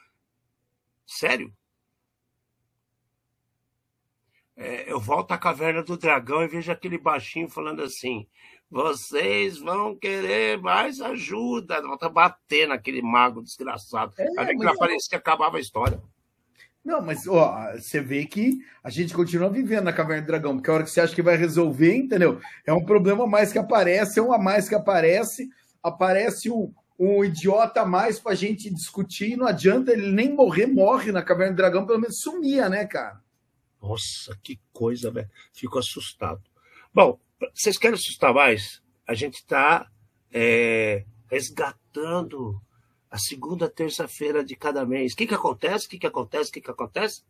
[1.07, 1.53] Sério?
[4.57, 8.27] é, eu volto à caverna do dragão e vejo aquele baixinho falando assim:
[8.71, 11.81] vocês vão querer mais ajuda.
[11.83, 14.13] Volta a bater naquele mago desgraçado.
[14.19, 16.03] É, Até que parecia que acabava a história.
[16.85, 20.71] Não, mas ó, você vê que a gente continua vivendo na Caverna do Dragão, porque
[20.71, 22.41] a hora que você acha que vai resolver, entendeu?
[22.67, 25.49] É um problema mais que aparece, é um a mais que aparece,
[25.83, 30.67] aparece um, um idiota a mais pra gente discutir, e não adianta ele nem morrer,
[30.67, 33.19] morre na Caverna do Dragão, pelo menos sumia, né, cara?
[33.81, 35.31] Nossa, que coisa, velho.
[35.55, 36.43] Fico assustado.
[36.93, 37.19] Bom,
[37.55, 38.83] vocês querem assustar mais?
[39.07, 39.91] A gente está
[40.33, 42.61] é, resgatando
[43.11, 45.13] a segunda terça-feira de cada mês.
[45.13, 45.87] O que, que acontece?
[45.87, 46.51] O que, que acontece?
[46.51, 47.23] O que, que acontece?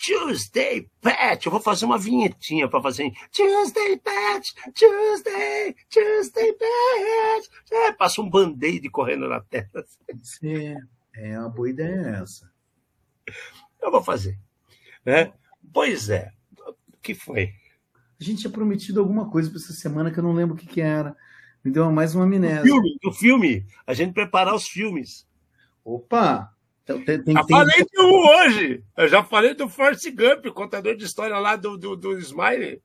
[0.00, 1.46] Tuesday Pet.
[1.46, 3.12] Eu vou fazer uma vinhetinha para fazer.
[3.30, 7.50] Tuesday Pet, Tuesday, Tuesday Pet.
[7.70, 9.84] É, passa um band-aid correndo na tela.
[10.42, 10.74] É,
[11.14, 12.50] é uma boa ideia essa.
[13.80, 14.38] Eu vou fazer.
[15.04, 15.32] Né?
[15.72, 16.32] Pois é.
[16.66, 17.52] O que foi?
[18.20, 20.66] A gente tinha prometido alguma coisa para essa semana que eu não lembro o que,
[20.66, 21.16] que era.
[21.64, 22.60] Me deu mais uma amnésia.
[22.60, 23.66] O filme, o filme.
[23.86, 25.26] A gente preparar os filmes.
[25.84, 26.52] Opa!
[26.84, 27.56] Então, tem, tem, já tem...
[27.56, 28.84] falei de um hoje.
[28.96, 32.82] Eu já falei do Force Gump, contador de história lá do, do, do Smiley.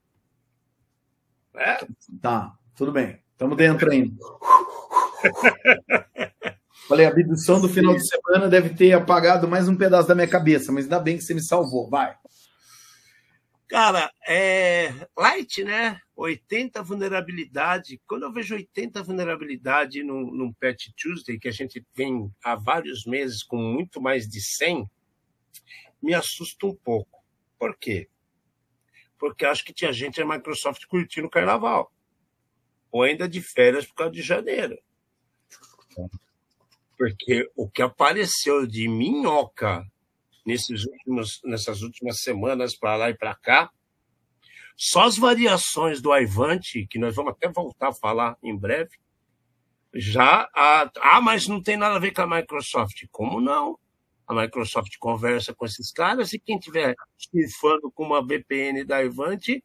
[1.56, 1.86] É?
[2.22, 3.20] Tá, tudo bem.
[3.32, 4.16] Estamos dentro ainda.
[6.88, 10.28] Falei, a abdução do final de semana deve ter apagado mais um pedaço da minha
[10.28, 11.90] cabeça, mas ainda bem que você me salvou.
[11.90, 12.16] Vai.
[13.68, 16.00] Cara, é light, né?
[16.16, 18.00] 80 vulnerabilidade.
[18.08, 23.06] Quando eu vejo 80 vulnerabilidade num, num Patch Tuesday, que a gente vem há vários
[23.06, 24.88] meses com muito mais de 100,
[26.02, 27.24] me assusta um pouco.
[27.58, 28.08] Por quê?
[29.18, 31.92] Porque acho que tinha gente da Microsoft curtindo o carnaval.
[32.92, 34.78] Ou ainda de férias por causa de janeiro.
[36.98, 39.86] Porque o que apareceu de minhoca
[40.46, 43.70] nesses últimos, nessas últimas semanas para lá e para cá,
[44.78, 48.92] só as variações do Aivante, que nós vamos até voltar a falar em breve,
[49.94, 50.50] já.
[50.54, 53.06] Ah, mas não tem nada a ver com a Microsoft.
[53.10, 53.80] Como não?
[54.28, 59.64] A Microsoft conversa com esses caras e quem estiver surfando com uma VPN da Aivante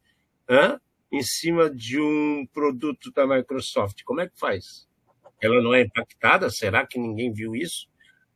[1.11, 4.89] em cima de um produto da Microsoft, como é que faz?
[5.41, 6.51] ela não é impactada?
[6.51, 7.89] Será que ninguém viu isso?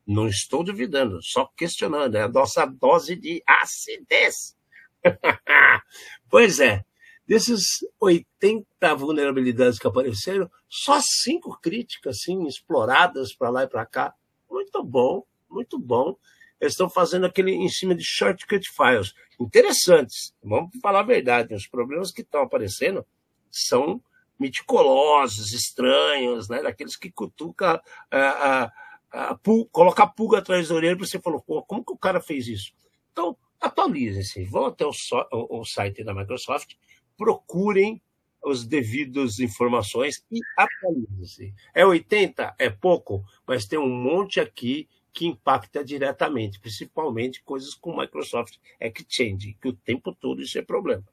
[0.06, 2.16] Não estou duvidando, só questionando.
[2.16, 4.56] É a nossa dose de acidez.
[6.28, 6.84] pois é,
[7.26, 14.14] desses 80 vulnerabilidades que apareceram, só cinco críticas assim, exploradas para lá e para cá.
[14.50, 16.16] Muito bom, muito bom.
[16.60, 19.14] Eles estão fazendo aquele em cima de shortcut files.
[19.40, 20.34] Interessantes.
[20.42, 21.54] Vamos falar a verdade.
[21.54, 23.04] Os problemas que estão aparecendo
[23.50, 24.02] são
[24.38, 26.62] meticulosos, estranhos, né?
[26.62, 28.72] daqueles que cutuca, a,
[29.14, 29.38] a,
[29.70, 32.72] coloca a pulga atrás da orelha você falar, pô, como que o cara fez isso?
[33.12, 36.74] Então, atualizem-se, vão até o, so, o, o site da Microsoft,
[37.16, 38.02] procurem
[38.44, 41.54] as devidas informações e atualizem-se.
[41.72, 42.56] É 80?
[42.58, 49.56] É pouco, mas tem um monte aqui que impacta diretamente, principalmente coisas com Microsoft Exchange,
[49.62, 51.04] que o tempo todo isso é problema.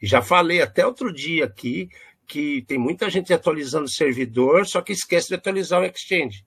[0.00, 1.88] Já falei até outro dia aqui
[2.26, 6.44] que tem muita gente atualizando o servidor, só que esquece de atualizar o Exchange.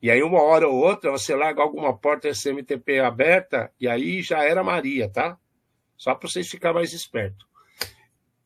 [0.00, 4.44] E aí, uma hora ou outra, você larga alguma porta SMTP aberta, e aí já
[4.44, 5.36] era Maria, tá?
[5.96, 7.46] Só para vocês ficarem mais espertos.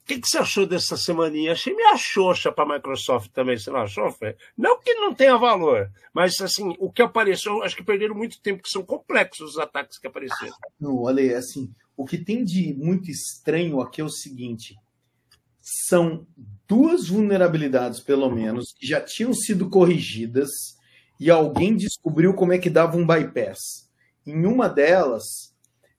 [0.03, 1.53] O que, que, você achou dessa semaninha?
[1.53, 4.37] Achei meio xoxa para a Microsoft também, você não achou, Fê?
[4.57, 8.62] Não que não tenha valor, mas assim, o que apareceu, acho que perderam muito tempo,
[8.62, 10.57] que são complexos os ataques que apareceram.
[10.81, 14.75] Não, olha, assim, o que tem de muito estranho aqui é o seguinte:
[15.61, 16.27] são
[16.67, 20.51] duas vulnerabilidades, pelo menos, que já tinham sido corrigidas
[21.18, 23.88] e alguém descobriu como é que dava um bypass.
[24.27, 25.55] Em uma delas,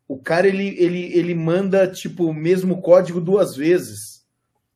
[0.07, 4.25] o cara ele, ele, ele manda tipo o mesmo código duas vezes.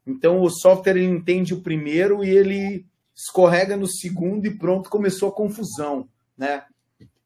[0.05, 5.29] Então o software ele entende o primeiro e ele escorrega no segundo e pronto, começou
[5.29, 6.63] a confusão, né?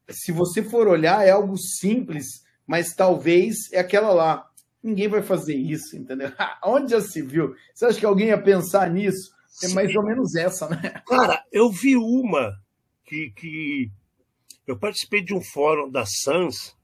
[0.10, 4.47] Se você for olhar, é algo simples, mas talvez é aquela lá.
[4.82, 6.32] Ninguém vai fazer isso, entendeu?
[6.65, 7.54] Onde já se viu?
[7.74, 9.32] Você acha que alguém ia pensar nisso?
[9.63, 11.02] É mais ou menos essa, né?
[11.08, 12.58] Cara, eu vi uma
[13.12, 13.91] que, que
[14.65, 16.78] eu participei de um fórum da Sans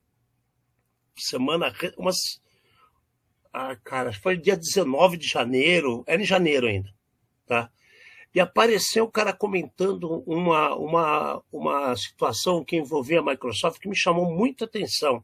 [1.15, 2.17] semana umas
[3.53, 6.93] ah, cara, foi dia 19 de janeiro, era em janeiro ainda,
[7.47, 7.71] tá?
[8.35, 13.95] E apareceu o cara comentando uma, uma, uma situação que envolvia a Microsoft que me
[13.95, 15.23] chamou muita atenção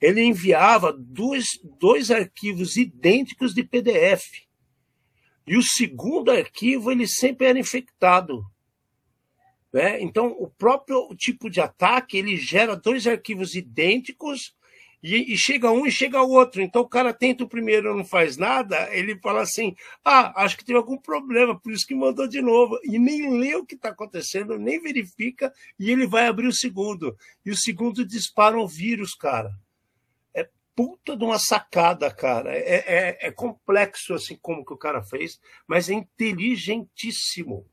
[0.00, 4.46] ele enviava dois, dois arquivos idênticos de PDF.
[5.46, 8.44] E o segundo arquivo ele sempre era infectado.
[9.72, 10.00] Né?
[10.02, 14.54] Então, o próprio tipo de ataque ele gera dois arquivos idênticos
[15.02, 16.60] e, e, chega um e chega outro.
[16.60, 20.64] Então, o cara tenta o primeiro não faz nada, ele fala assim: ah, acho que
[20.64, 22.78] teve algum problema, por isso que mandou de novo.
[22.84, 27.16] E nem lê o que está acontecendo, nem verifica, e ele vai abrir o segundo.
[27.46, 29.52] E o segundo dispara um vírus, cara
[30.80, 32.56] puta de uma sacada, cara.
[32.56, 37.66] É, é, é, complexo assim como que o cara fez, mas é inteligentíssimo.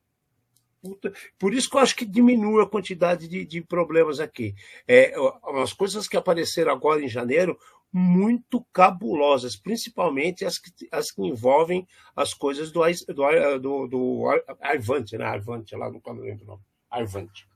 [0.81, 1.11] Puta.
[1.37, 4.53] Por isso que eu acho que diminui a quantidade de, de problemas aqui.
[4.87, 5.13] É,
[5.61, 7.57] as coisas que apareceram agora em janeiro,
[7.91, 12.81] muito cabulosas, principalmente as que, as que envolvem as coisas do,
[13.13, 15.25] do, do, do Arvante, né?
[15.25, 16.61] Arvante, lá no não lembro o nome.
[16.89, 17.47] Arvante.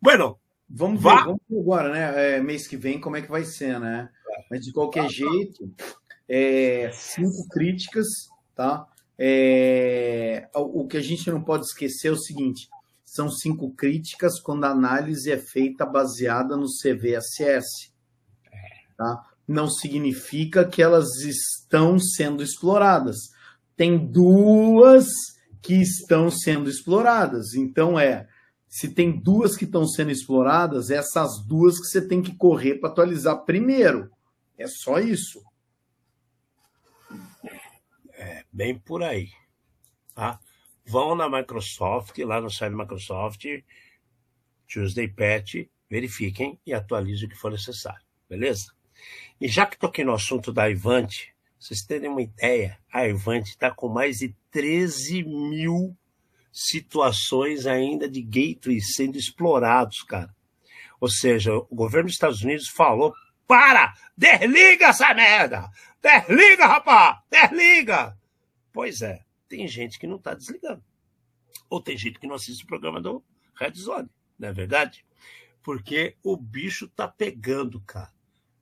[0.00, 0.38] Bueno,
[0.68, 2.36] Vamos ver, vamos ver agora, né?
[2.36, 4.10] É, mês que vem, como é que vai ser, né?
[4.50, 5.72] Mas de qualquer jeito,
[6.28, 8.86] é, cinco críticas, tá?
[9.18, 12.68] É, o que a gente não pode esquecer é o seguinte:
[13.04, 17.92] são cinco críticas quando a análise é feita baseada no CVSS.
[18.96, 19.22] Tá?
[19.46, 23.30] Não significa que elas estão sendo exploradas.
[23.76, 25.06] Tem duas
[25.62, 27.54] que estão sendo exploradas.
[27.54, 28.28] Então é
[28.66, 32.80] Se tem duas que estão sendo exploradas, é essas duas que você tem que correr
[32.80, 34.10] para atualizar primeiro.
[34.58, 35.40] É só isso.
[38.12, 39.30] É bem por aí.
[40.14, 40.38] Tá?
[40.86, 43.44] Vão na Microsoft, lá no site da Microsoft,
[44.68, 48.04] Tuesday Patch, verifiquem e atualizem o que for necessário.
[48.28, 48.72] Beleza?
[49.40, 53.70] E já que toquei no assunto da Ivante, vocês terem uma ideia, a Ivante está
[53.70, 55.96] com mais de 13 mil
[56.52, 60.34] situações ainda de gateways sendo explorados, cara.
[61.00, 63.12] Ou seja, o governo dos Estados Unidos falou:
[63.48, 63.92] para!
[64.16, 65.68] Desliga essa merda!
[66.00, 67.18] Desliga, rapaz!
[67.30, 68.16] Desliga!
[68.74, 70.82] Pois é, tem gente que não está desligando.
[71.70, 73.22] Ou tem gente que não assiste o programa do
[73.54, 75.06] Red Zone, não é verdade?
[75.62, 78.12] Porque o bicho tá pegando, cara.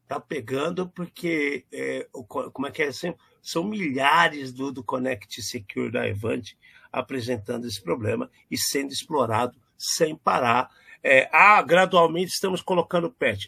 [0.06, 3.14] Tá pegando porque, é, o, como é que é assim?
[3.40, 6.58] São milhares do, do Connect Secure da Evante
[6.92, 10.68] apresentando esse problema e sendo explorado sem parar.
[11.02, 13.46] É, ah, gradualmente estamos colocando patch.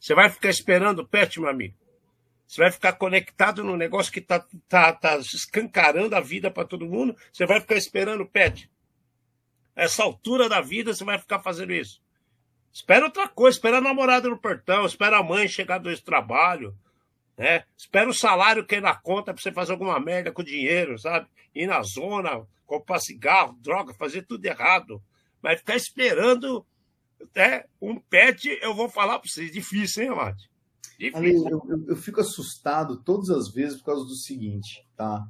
[0.00, 1.76] Você vai ficar esperando o patch, meu amigo?
[2.46, 6.86] Você vai ficar conectado no negócio que está tá, tá escancarando a vida para todo
[6.86, 7.16] mundo?
[7.32, 8.66] Você vai ficar esperando o patch?
[9.74, 12.02] Essa altura da vida você vai ficar fazendo isso?
[12.72, 16.76] Espera outra coisa, espera a namorada no portão, espera a mãe chegar do trabalho,
[17.36, 17.64] né?
[17.76, 21.26] Espera o salário cair na conta para você fazer alguma merda com o dinheiro, sabe?
[21.54, 25.02] Ir na zona, comprar cigarro, droga, fazer tudo errado.
[25.42, 26.66] Mas ficar esperando
[27.34, 30.50] né, um pet, eu vou falar para vocês, difícil, hein, Amate?
[30.98, 31.48] Difícil.
[31.48, 35.26] eu, eu, eu, fico assustado todas as vezes por causa do seguinte, tá?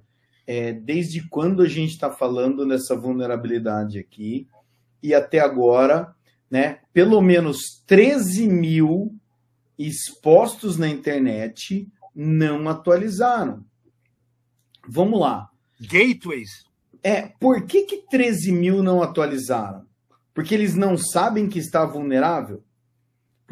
[0.46, 4.48] É, desde quando a gente está falando nessa vulnerabilidade aqui
[5.02, 6.14] e até agora,
[6.50, 6.80] né?
[6.92, 9.14] Pelo menos 13 mil
[9.78, 13.64] expostos na internet não atualizaram.
[14.86, 15.48] Vamos lá.
[15.80, 16.64] Gateways.
[17.02, 19.86] É, por que, que 13 mil não atualizaram?
[20.34, 22.62] Porque eles não sabem que está vulnerável?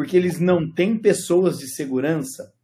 [0.01, 2.55] Porque eles não têm pessoas de segurança?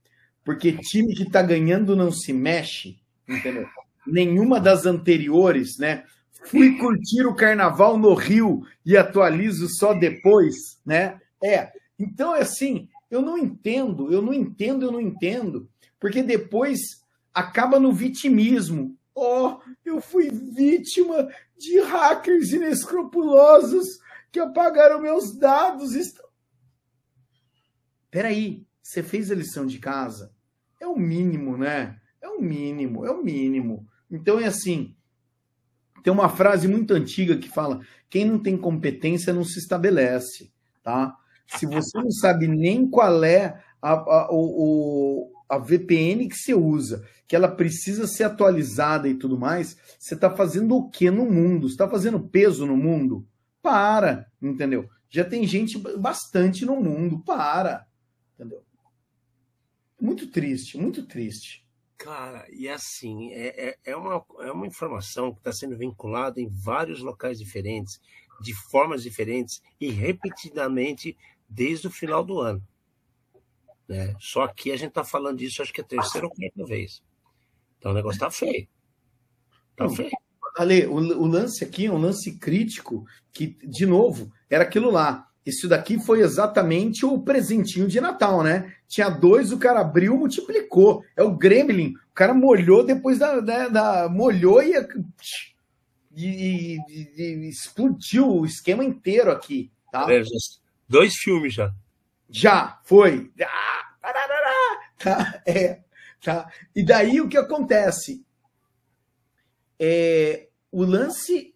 [0.43, 2.99] Porque time que está ganhando não se mexe?
[3.29, 3.67] Entendeu?
[4.07, 6.05] Nenhuma das anteriores, né?
[6.47, 11.21] Fui curtir o carnaval no Rio e atualizo só depois, né?
[11.45, 11.71] É.
[11.99, 15.69] Então, é assim, eu não entendo, eu não entendo, eu não entendo,
[16.01, 17.03] porque depois
[17.35, 18.97] acaba no vitimismo.
[19.15, 21.29] Oh, eu fui vítima
[21.59, 23.99] de hackers inescrupulosos
[24.33, 25.91] que apagaram meus dados.
[28.11, 30.33] Peraí, você fez a lição de casa?
[30.81, 32.01] É o mínimo, né?
[32.21, 33.87] É o mínimo, é o mínimo.
[34.11, 34.95] Então é assim.
[36.03, 40.53] Tem uma frase muito antiga que fala: quem não tem competência não se estabelece,
[40.83, 41.17] tá?
[41.47, 47.05] Se você não sabe nem qual é a, a, o, a VPN que você usa,
[47.27, 51.69] que ela precisa ser atualizada e tudo mais, você está fazendo o que no mundo?
[51.69, 53.27] Você está fazendo peso no mundo?
[53.63, 54.89] Para, entendeu?
[55.09, 57.86] Já tem gente bastante no mundo, para,
[58.37, 58.63] entendeu?
[60.01, 61.67] Muito triste, muito triste.
[61.97, 66.49] Cara, e assim, é, é, é uma, é uma informação que está sendo vinculada em
[66.49, 67.99] vários locais diferentes,
[68.43, 71.17] de formas diferentes e repetidamente
[71.49, 72.63] desde o final do ano.
[73.89, 74.15] Né?
[74.21, 77.03] Só que a gente está falando disso, acho que é a terceira ou quarta vez.
[77.79, 78.69] Então o negócio está feio.
[79.71, 80.11] Está feio.
[80.57, 85.31] Ale, o, o, lance aqui é um lance crítico que, de novo, era aquilo lá.
[85.47, 88.75] Isso daqui foi exatamente o presentinho de Natal, né?
[88.89, 91.05] Tinha dois, o cara abriu, multiplicou.
[91.17, 91.95] É o Gremlin.
[92.11, 93.39] O cara molhou depois da.
[93.39, 94.75] da, da molhou e,
[96.17, 99.71] e, e, e, explodiu o esquema inteiro aqui.
[99.93, 100.13] Tá?
[100.13, 100.21] É,
[100.89, 101.73] Dois filmes já.
[102.29, 103.31] Já, foi.
[103.41, 104.13] Ah,
[104.99, 105.81] tá, é,
[106.21, 106.51] tá.
[106.75, 108.25] E daí o que acontece?
[109.79, 111.55] É, o lance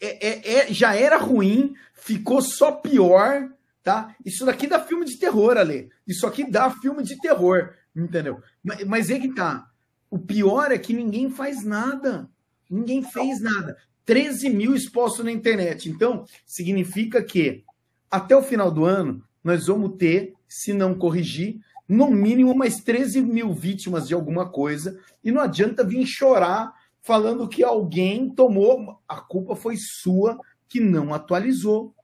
[0.00, 3.48] é, é, é, já era ruim, ficou só pior,
[3.82, 4.14] tá?
[4.24, 5.88] Isso daqui dá filme de terror, Ale.
[6.06, 8.42] Isso aqui dá filme de terror, entendeu?
[8.62, 9.68] Mas, mas é que tá.
[10.10, 12.28] O pior é que ninguém faz nada.
[12.68, 13.76] Ninguém fez nada.
[14.04, 15.88] 13 mil expostos na internet.
[15.88, 17.62] Então, significa que
[18.10, 23.22] até o final do ano, nós vamos ter, se não corrigir, no mínimo mais 13
[23.22, 24.98] mil vítimas de alguma coisa.
[25.22, 28.98] E não adianta vir chorar falando que alguém tomou.
[29.08, 30.38] A culpa foi sua
[30.72, 31.94] que não atualizou.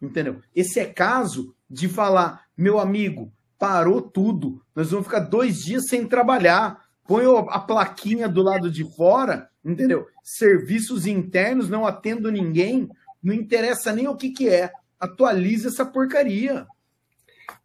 [0.00, 0.42] Entendeu?
[0.54, 4.62] Esse é caso de falar, meu amigo, parou tudo.
[4.74, 6.84] Nós vamos ficar dois dias sem trabalhar.
[7.06, 10.06] Põe a plaquinha do lado de fora, entendeu?
[10.22, 12.86] Serviços internos, não atendo ninguém,
[13.22, 14.70] não interessa nem o que, que é
[15.00, 16.66] atualize essa porcaria.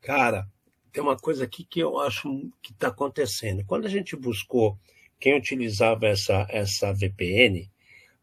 [0.01, 0.47] Cara,
[0.93, 3.65] tem uma coisa aqui que eu acho que está acontecendo.
[3.65, 4.77] Quando a gente buscou
[5.19, 7.69] quem utilizava essa, essa VPN,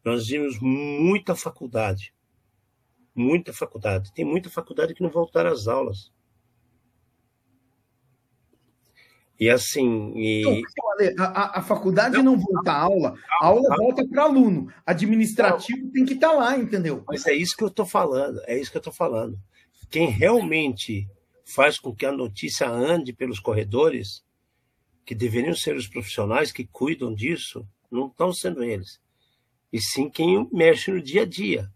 [0.03, 2.13] nós vimos muita faculdade.
[3.13, 4.13] Muita faculdade.
[4.13, 6.11] Tem muita faculdade que não voltaram às aulas.
[9.41, 10.13] E assim.
[10.15, 10.63] E...
[11.17, 14.71] A, a, faculdade não, não volta à aula, a aula volta para aluno.
[14.85, 15.91] Administrativo não.
[15.91, 17.03] tem que estar tá lá, entendeu?
[17.07, 19.39] Mas é isso que eu estou falando, é isso que eu estou falando.
[19.89, 21.09] Quem realmente
[21.43, 24.23] faz com que a notícia ande pelos corredores,
[25.03, 29.01] que deveriam ser os profissionais que cuidam disso, não estão sendo eles.
[29.73, 31.67] E sim quem mexe no dia a dia.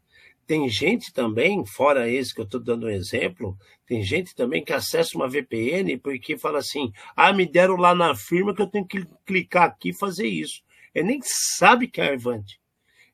[0.47, 4.73] Tem gente também, fora esse que eu estou dando um exemplo, tem gente também que
[4.73, 8.85] acessa uma VPN porque fala assim: ah, me deram lá na firma que eu tenho
[8.85, 10.61] que clicar aqui e fazer isso.
[10.93, 12.59] Ele nem sabe que é Arvante.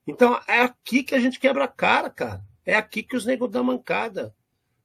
[0.05, 2.43] Então é aqui que a gente quebra a cara, cara.
[2.65, 4.35] É aqui que os negros dão mancada.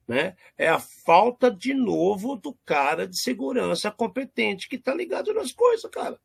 [0.07, 0.37] Né?
[0.57, 5.91] É a falta de novo do cara de segurança competente que está ligado nas coisas,
[5.91, 6.19] cara.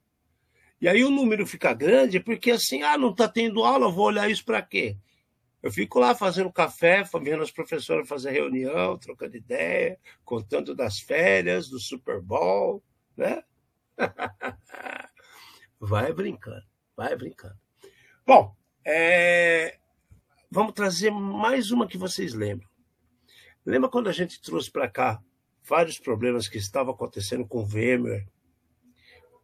[0.80, 4.30] E aí o número fica grande porque assim, ah, não está tendo aula, vou olhar
[4.30, 4.98] isso para quê?
[5.62, 11.70] Eu fico lá fazendo café, vendo as professoras fazer reunião, trocando ideia, contando das férias,
[11.70, 12.84] do Super Bowl,
[13.16, 13.44] né?
[15.80, 17.58] vai brincando, vai brincando.
[18.26, 19.78] Bom, é...
[20.50, 22.70] vamos trazer mais uma que vocês lembram.
[23.64, 25.22] Lembra quando a gente trouxe para cá
[25.64, 28.28] vários problemas que estavam acontecendo com o VMware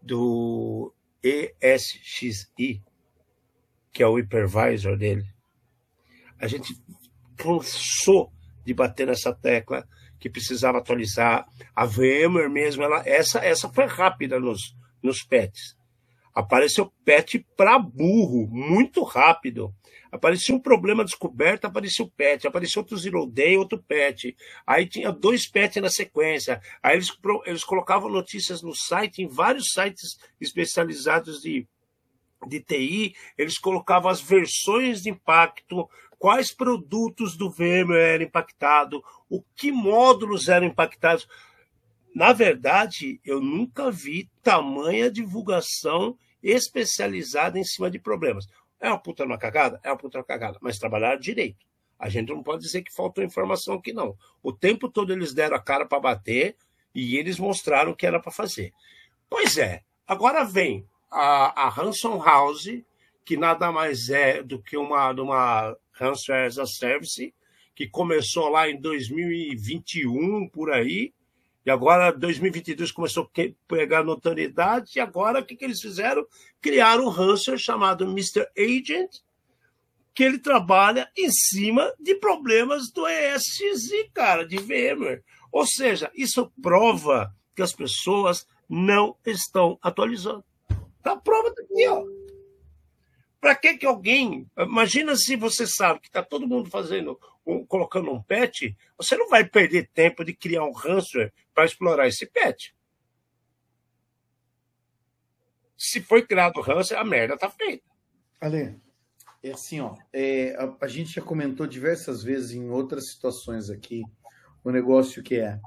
[0.02, 0.92] do
[1.22, 2.84] ESXi,
[3.92, 5.37] que é o hypervisor dele?
[6.40, 6.74] A gente
[7.36, 8.32] cansou
[8.66, 9.88] de bater nessa tecla
[10.20, 11.46] que precisava atualizar.
[11.76, 15.78] A VMware mesmo, ela, essa, essa foi rápida nos, nos pets.
[16.34, 19.74] Apareceu pet para burro, muito rápido.
[20.12, 22.46] Apareceu um problema descoberto, apareceu pet.
[22.48, 24.36] Apareceu outro zero day, outro pet.
[24.66, 26.62] Aí tinha dois pets na sequência.
[26.82, 27.12] Aí eles,
[27.46, 31.68] eles colocavam notícias no site, em vários sites especializados de,
[32.48, 33.16] de TI.
[33.38, 40.50] Eles colocavam as versões de impacto, quais produtos do VMware eram impactados, o que módulos
[40.50, 41.28] eram impactados.
[42.16, 48.48] Na verdade, eu nunca vi tamanha divulgação especializada em cima de problemas.
[48.80, 49.80] É uma puta uma cagada?
[49.84, 51.66] É uma puta uma cagada, mas trabalhar direito.
[52.00, 54.16] A gente não pode dizer que faltou informação aqui, não.
[54.42, 56.56] O tempo todo eles deram a cara para bater
[56.94, 58.72] e eles mostraram o que era para fazer.
[59.30, 62.70] Pois é, agora vem a, a Hanson House,
[63.26, 67.34] que nada mais é do que uma, uma Ransomware as a Service,
[67.76, 71.14] que começou lá em 2021, por aí,
[71.66, 76.26] e agora 2022 começou a pegar notoriedade, e agora o que, que eles fizeram?
[76.62, 78.48] Criaram um ransomware chamado Mr.
[78.58, 79.18] Agent,
[80.14, 85.24] que ele trabalha em cima de problemas do ESXi, cara, de VMware.
[85.52, 90.44] Ou seja, isso prova que as pessoas não estão atualizando.
[91.04, 92.04] Tá a prova daqui, ó.
[93.40, 94.50] Para que que alguém.
[94.58, 99.30] Imagina se você sabe que está todo mundo fazendo, um, colocando um patch, você não
[99.30, 102.72] vai perder tempo de criar um ransomware para explorar esse patch.
[105.78, 107.86] Se foi criado o ransomware, a merda está feita.
[108.42, 108.80] Ale,
[109.44, 114.04] é assim, ó, é, a, a, gente já comentou diversas vezes em outras situações aqui
[114.64, 115.60] o negócio que é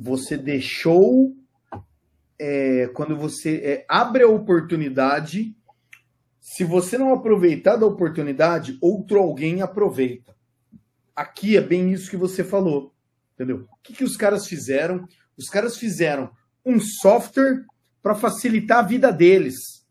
[0.00, 1.36] você deixou
[2.38, 5.56] é, quando você é, abre a oportunidade
[6.50, 10.34] se você não aproveitar da oportunidade, outro alguém aproveita.
[11.14, 12.94] Aqui é bem isso que você falou,
[13.34, 13.68] entendeu?
[13.70, 15.06] O que, que os caras fizeram?
[15.36, 16.32] Os caras fizeram
[16.64, 17.66] um software
[18.02, 19.86] para facilitar a vida deles,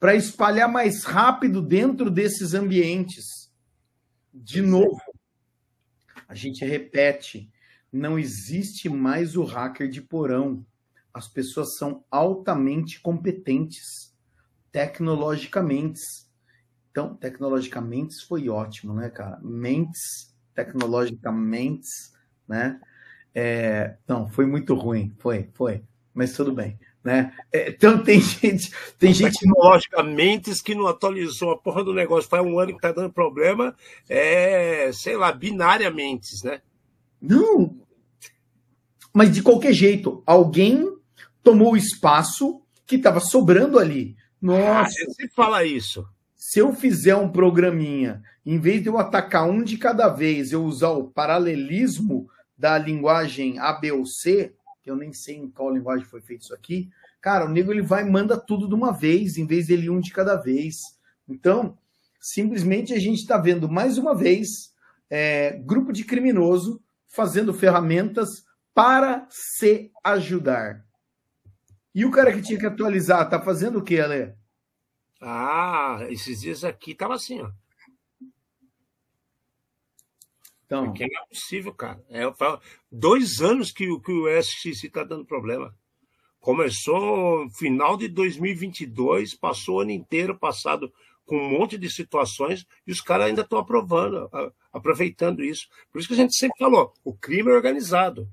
[0.00, 3.48] para espalhar mais rápido dentro desses ambientes.
[4.34, 5.00] De novo,
[6.26, 7.48] a gente repete,
[7.92, 10.66] não existe mais o hacker de porão.
[11.14, 14.07] As pessoas são altamente competentes
[14.72, 16.00] tecnologicamente.
[16.90, 19.38] Então, tecnologicamente foi ótimo, né, cara?
[19.42, 21.88] Mentes, tecnologicamente,
[22.46, 22.80] né?
[23.34, 27.32] É, não, foi muito ruim, foi, foi, mas tudo bem, né?
[27.52, 32.44] É, então tem gente, tem gente tecnologicamente que não atualizou a porra do negócio, faz
[32.44, 33.76] um ano que tá dando problema,
[34.08, 36.60] é, sei lá, binariamente, né?
[37.20, 37.76] Não,
[39.12, 40.96] mas de qualquer jeito, alguém
[41.42, 44.16] tomou o espaço que estava sobrando ali.
[44.40, 44.94] Nossa.
[45.02, 46.06] Ah, você fala isso.
[46.36, 50.64] Se eu fizer um programinha, em vez de eu atacar um de cada vez, eu
[50.64, 55.74] usar o paralelismo da linguagem A, B ou C, que eu nem sei em qual
[55.74, 56.88] linguagem foi feito isso aqui,
[57.20, 60.00] cara, o nego ele vai e manda tudo de uma vez, em vez dele um
[60.00, 60.96] de cada vez.
[61.28, 61.76] Então,
[62.20, 64.72] simplesmente a gente está vendo mais uma vez
[65.10, 70.84] é, grupo de criminoso fazendo ferramentas para se ajudar.
[71.94, 74.34] E o cara que tinha que atualizar, tá fazendo o que, Ale?
[75.20, 77.50] Ah, esses dias aqui tava assim, ó.
[80.64, 80.84] Então...
[80.84, 82.04] Porque não é possível, cara.
[82.10, 82.22] É
[82.92, 85.74] dois anos que, que o SXC está dando problema.
[86.38, 90.92] Começou final de 2022, passou o ano inteiro passado
[91.24, 94.30] com um monte de situações e os caras ainda estão aprovando,
[94.72, 95.68] aproveitando isso.
[95.90, 98.28] Por isso que a gente sempre falou: o crime é organizado.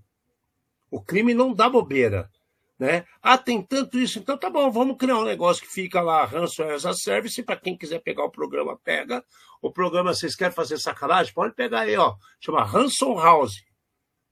[0.91, 2.31] O crime não dá bobeira.
[2.77, 3.05] Né?
[3.21, 6.75] Ah, tem tanto isso, então tá bom, vamos criar um negócio que fica lá, Ransomware
[6.75, 9.23] as a Service, para quem quiser pegar o programa, pega.
[9.61, 11.33] O programa, vocês querem fazer sacanagem?
[11.33, 12.15] Pode pegar aí, ó.
[12.39, 13.63] Chama Ransom House.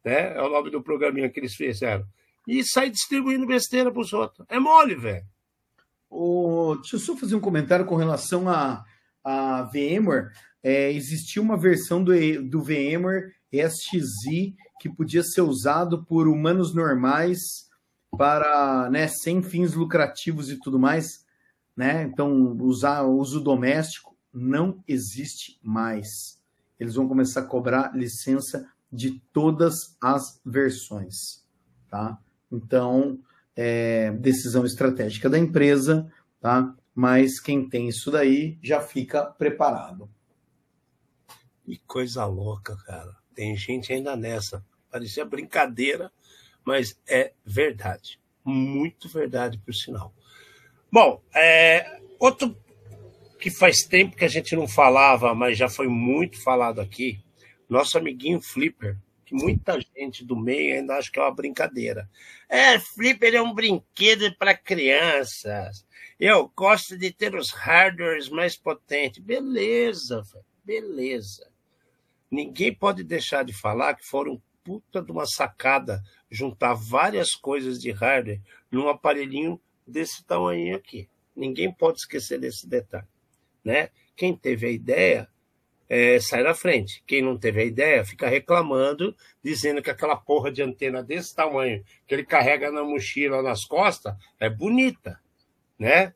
[0.04, 0.36] Né?
[0.36, 2.06] É o nome do programinha que eles fizeram.
[2.46, 4.46] E sai distribuindo besteira pros outros.
[4.50, 5.26] É mole, velho.
[6.82, 8.84] Deixa eu só fazer um comentário com relação a,
[9.24, 10.32] a VMware.
[10.62, 12.14] É, existia uma versão do,
[12.44, 17.40] do VMware SXI que podia ser usado por humanos normais
[18.18, 21.26] para, né, sem fins lucrativos e tudo mais,
[21.76, 22.04] né?
[22.04, 26.40] Então, usar uso doméstico não existe mais.
[26.80, 31.44] Eles vão começar a cobrar licença de todas as versões,
[31.90, 32.20] tá?
[32.52, 33.20] Então,
[33.56, 36.76] é, decisão estratégica da empresa, tá?
[36.94, 40.10] Mas quem tem isso daí já fica preparado.
[41.66, 43.16] Que coisa louca, cara.
[43.34, 44.64] Tem gente ainda nessa.
[44.92, 46.12] Parecia brincadeira,
[46.66, 48.20] mas é verdade.
[48.44, 50.14] Muito verdade, por sinal.
[50.92, 52.56] Bom, é, outro
[53.40, 57.20] que faz tempo que a gente não falava, mas já foi muito falado aqui,
[57.68, 62.10] nosso amiguinho Flipper, que muita gente do meio ainda acha que é uma brincadeira.
[62.48, 65.86] É, Flipper é um brinquedo para crianças.
[66.20, 69.22] Eu gosto de ter os hardwares mais potentes.
[69.22, 70.22] Beleza,
[70.64, 71.52] beleza.
[72.30, 77.92] Ninguém pode deixar de falar que foram puta de uma sacada juntar várias coisas de
[77.92, 78.42] hardware
[78.72, 81.10] num aparelhinho desse tamanho aqui.
[81.36, 83.08] Ninguém pode esquecer desse detalhe,
[83.64, 83.90] né?
[84.16, 85.30] Quem teve a ideia
[85.90, 87.04] é, sai na frente.
[87.06, 91.84] Quem não teve a ideia fica reclamando, dizendo que aquela porra de antena desse tamanho
[92.08, 95.20] que ele carrega na mochila, nas costas, é bonita,
[95.78, 96.14] né?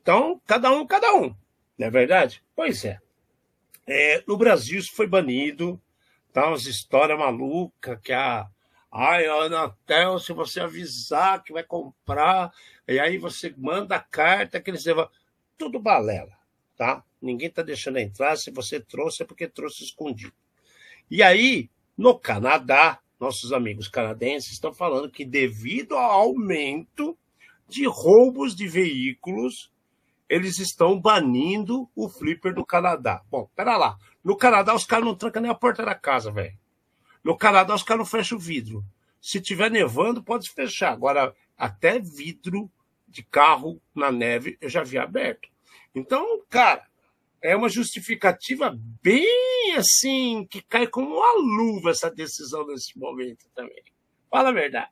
[0.00, 1.34] Então, cada um, cada um,
[1.78, 2.42] não é verdade?
[2.56, 2.98] Pois é.
[3.86, 5.80] é no Brasil isso foi banido,
[6.32, 8.48] tá umas histórias malucas que a
[8.94, 12.52] Ai, Anatel, se você avisar que vai comprar,
[12.86, 15.08] e aí você manda a carta que eles levam.
[15.56, 16.36] Tudo balela,
[16.76, 17.02] tá?
[17.18, 18.36] Ninguém está deixando entrar.
[18.36, 20.34] Se você trouxe, é porque trouxe escondido.
[21.10, 27.16] E aí, no Canadá, nossos amigos canadenses estão falando que devido ao aumento
[27.66, 29.71] de roubos de veículos,
[30.32, 33.20] eles estão banindo o flipper do Canadá.
[33.30, 33.98] Bom, pera lá.
[34.24, 36.56] No Canadá, os caras não trancam nem a porta da casa, velho.
[37.22, 38.82] No Canadá, os caras não fecham o vidro.
[39.20, 40.90] Se tiver nevando, pode fechar.
[40.90, 42.70] Agora, até vidro
[43.06, 45.50] de carro na neve eu já vi aberto.
[45.94, 46.86] Então, cara,
[47.42, 53.84] é uma justificativa bem assim, que cai como uma luva essa decisão nesse momento também.
[54.30, 54.88] Fala a verdade.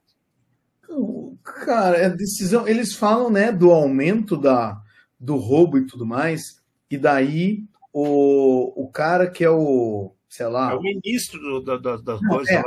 [1.64, 2.68] Cara, é decisão.
[2.68, 4.78] Eles falam, né, do aumento da,
[5.20, 10.72] do roubo e tudo mais, e daí o, o cara que é o sei lá.
[10.72, 12.62] É o ministro das coisas é,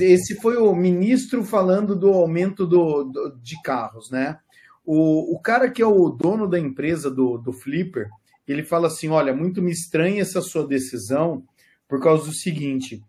[0.00, 4.38] Esse foi o ministro falando do aumento do, do, de carros, né?
[4.84, 8.08] O, o cara que é o dono da empresa do, do Flipper,
[8.46, 11.44] ele fala assim: olha, muito me estranha essa sua decisão,
[11.88, 13.02] por causa do seguinte.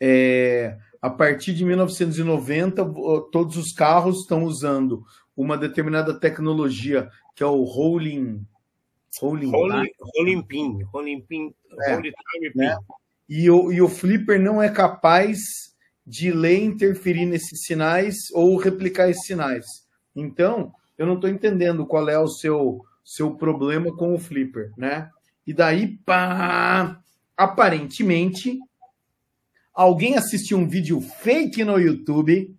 [0.00, 2.84] É, a partir de 1990,
[3.30, 5.04] todos os carros estão usando
[5.36, 8.46] uma determinada tecnologia, que é o rolling
[9.20, 12.58] Rolling, rolling, rolling pin, rolling pin, é, rolling time pin.
[12.58, 12.78] Né?
[13.28, 15.38] E, o, e o flipper não é capaz
[16.06, 19.66] de ler e interferir nesses sinais ou replicar esses sinais.
[20.16, 25.10] Então, eu não estou entendendo qual é o seu, seu problema com o flipper, né?
[25.46, 27.00] E daí, pá,
[27.36, 28.58] aparentemente,
[29.74, 32.56] alguém assistiu um vídeo fake no YouTube.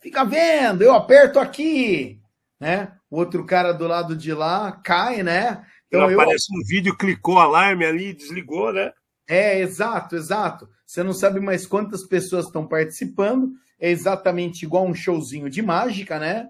[0.00, 2.20] Fica vendo, eu aperto aqui,
[2.60, 2.96] né?
[3.10, 5.64] o outro cara do lado de lá cai, né?
[5.86, 6.20] Então eu...
[6.20, 8.92] aparece no vídeo, clicou alarme ali, desligou, né?
[9.28, 10.68] É, exato, exato.
[10.84, 13.52] Você não sabe mais quantas pessoas estão participando.
[13.78, 16.48] É exatamente igual um showzinho de mágica, né?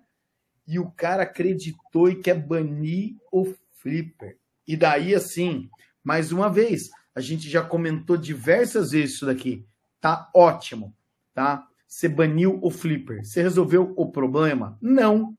[0.66, 4.36] E o cara acreditou e quer banir o Flipper.
[4.66, 5.70] E daí, assim,
[6.03, 9.64] mais uma vez, a gente já comentou diversas vezes isso daqui.
[10.01, 10.94] Tá ótimo,
[11.32, 11.66] tá?
[11.97, 13.24] Você baniu o Flipper.
[13.24, 14.76] Você resolveu o problema?
[14.82, 15.34] Não.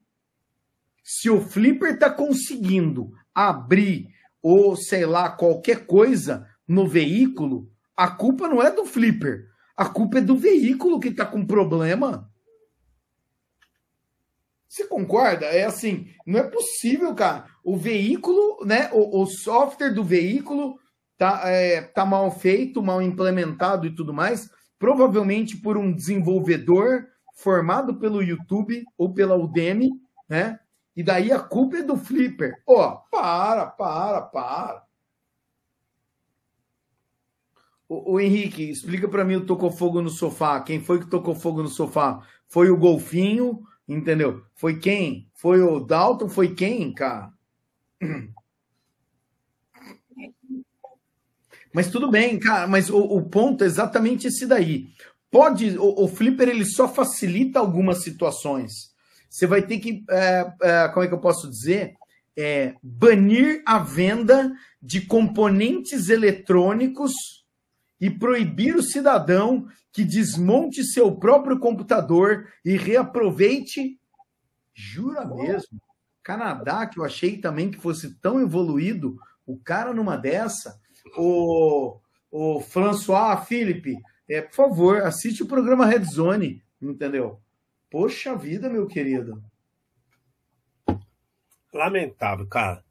[1.03, 4.07] Se o Flipper está conseguindo abrir
[4.41, 9.45] ou sei lá qualquer coisa no veículo, a culpa não é do Flipper.
[9.75, 12.27] A culpa é do veículo que está com problema.
[14.67, 15.45] Você concorda?
[15.45, 17.45] É assim, não é possível, cara.
[17.63, 18.89] O veículo, né?
[18.93, 20.79] O, o software do veículo
[21.19, 24.49] tá, é, tá mal feito, mal implementado e tudo mais,
[24.79, 29.91] provavelmente por um desenvolvedor formado pelo YouTube ou pela Udemy,
[30.27, 30.59] né?
[30.95, 32.55] E daí a culpa é do Flipper.
[32.65, 34.83] Ó, oh, para, para, para.
[37.87, 40.59] O, o Henrique, explica para mim o tocou fogo no sofá.
[40.61, 42.25] Quem foi que tocou fogo no sofá?
[42.47, 44.43] Foi o Golfinho, entendeu?
[44.55, 45.29] Foi quem?
[45.35, 46.27] Foi o Dalton?
[46.27, 47.31] Foi quem, cara?
[51.77, 54.87] Mas tudo bem, cara, mas o, o ponto é exatamente esse daí.
[55.29, 58.95] Pode, o, o, Flipper ele só facilita algumas situações.
[59.29, 61.93] Você vai ter que, é, é, como é que eu posso dizer?
[62.35, 64.51] É, banir a venda
[64.81, 67.13] de componentes eletrônicos
[68.01, 73.99] e proibir o cidadão que desmonte seu próprio computador e reaproveite.
[74.73, 75.79] Jura mesmo?
[76.23, 79.15] Canadá, que eu achei também que fosse tão evoluído,
[79.45, 80.81] o cara numa dessa,
[81.15, 81.99] o,
[82.31, 83.97] o François Philippe,
[84.27, 87.39] é, por favor, assiste o programa Red Zone, entendeu?
[87.89, 89.41] Poxa vida, meu querido.
[91.73, 92.83] Lamentável, cara.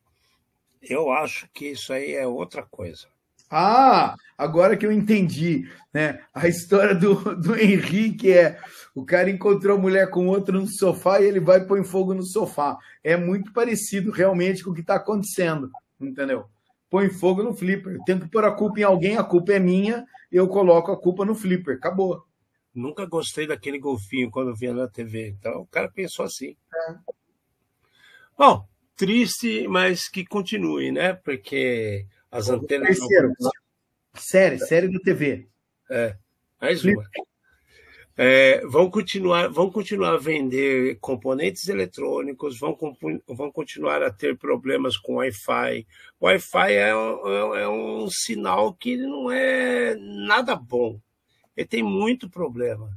[0.80, 3.08] Eu acho que isso aí é outra coisa.
[3.50, 6.20] Ah, agora que eu entendi, né?
[6.34, 8.58] A história do, do Henrique é
[8.94, 12.22] o cara encontrou a mulher com outro no sofá e ele vai pôr fogo no
[12.22, 12.76] sofá.
[13.04, 16.46] É muito parecido realmente com o que está acontecendo, entendeu?
[16.88, 17.98] Põe fogo no flipper.
[18.04, 21.24] Tem que pôr a culpa em alguém, a culpa é minha, eu coloco a culpa
[21.24, 21.76] no flipper.
[21.76, 22.24] Acabou.
[22.74, 25.28] Nunca gostei daquele golfinho quando via na TV.
[25.28, 26.56] Então o cara pensou assim.
[26.74, 26.94] É.
[28.36, 31.14] Bom, triste, mas que continue, né?
[31.14, 32.98] Porque as antenas.
[32.98, 33.50] Terceiro, não...
[34.14, 35.48] série, série do TV.
[35.90, 36.16] É,
[36.60, 37.02] mais uma.
[38.18, 42.74] É, vão continuar vão continuar a vender componentes eletrônicos, vão,
[43.28, 45.86] vão continuar a ter problemas com Wi-Fi.
[46.20, 50.98] Wi-Fi é, é, é, um sinal que não é nada bom.
[51.54, 52.90] Ele tem muito problema,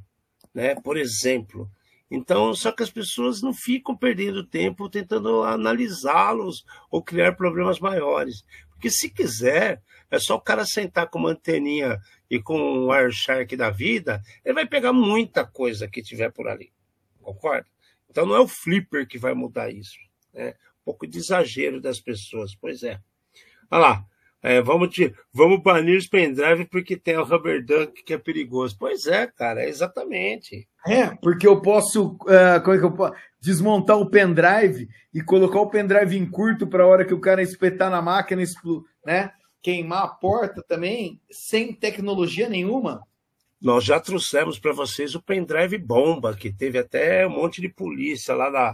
[0.53, 0.75] né?
[0.75, 1.69] Por exemplo.
[2.11, 8.43] Então, só que as pessoas não ficam perdendo tempo tentando analisá-los ou criar problemas maiores.
[8.79, 11.99] Porque se quiser, é só o cara sentar com uma anteninha
[12.29, 16.71] e com um Wireshark da vida, ele vai pegar muita coisa que tiver por ali.
[17.21, 17.67] Concorda?
[18.09, 19.99] Então não é o flipper que vai mudar isso.
[20.33, 20.51] Né?
[20.81, 22.55] Um pouco de exagero das pessoas.
[22.55, 23.01] Pois é.
[23.69, 24.05] Olha lá.
[24.41, 28.75] É, vamos, te, vamos banir os pendrive porque tem o rubber duck que é perigoso.
[28.79, 30.67] Pois é, cara, é exatamente.
[30.87, 35.59] É, porque eu posso, uh, como é que eu posso desmontar o pendrive e colocar
[35.59, 38.41] o pendrive em curto para a hora que o cara espetar na máquina,
[39.05, 39.31] né?
[39.61, 43.01] Queimar a porta também, sem tecnologia nenhuma.
[43.61, 48.33] Nós já trouxemos para vocês o pendrive bomba, que teve até um monte de polícia
[48.33, 48.73] lá na,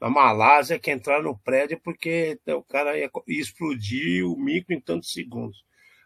[0.00, 4.80] na Malásia que entraram no prédio porque o cara ia, ia explodir o micro em
[4.80, 5.64] tantos segundos.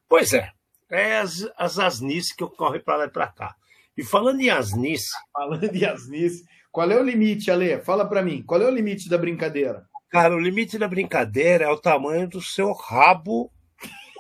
[0.09, 0.51] Pois é,
[0.91, 3.55] é as, as asnices que ocorrem para lá e para cá.
[3.97, 5.11] E falando em asnice.
[5.33, 7.81] Falando em asnice, qual é o limite, Ale?
[7.81, 9.85] Fala para mim, qual é o limite da brincadeira?
[10.09, 13.51] Cara, o limite da brincadeira é o tamanho do seu rabo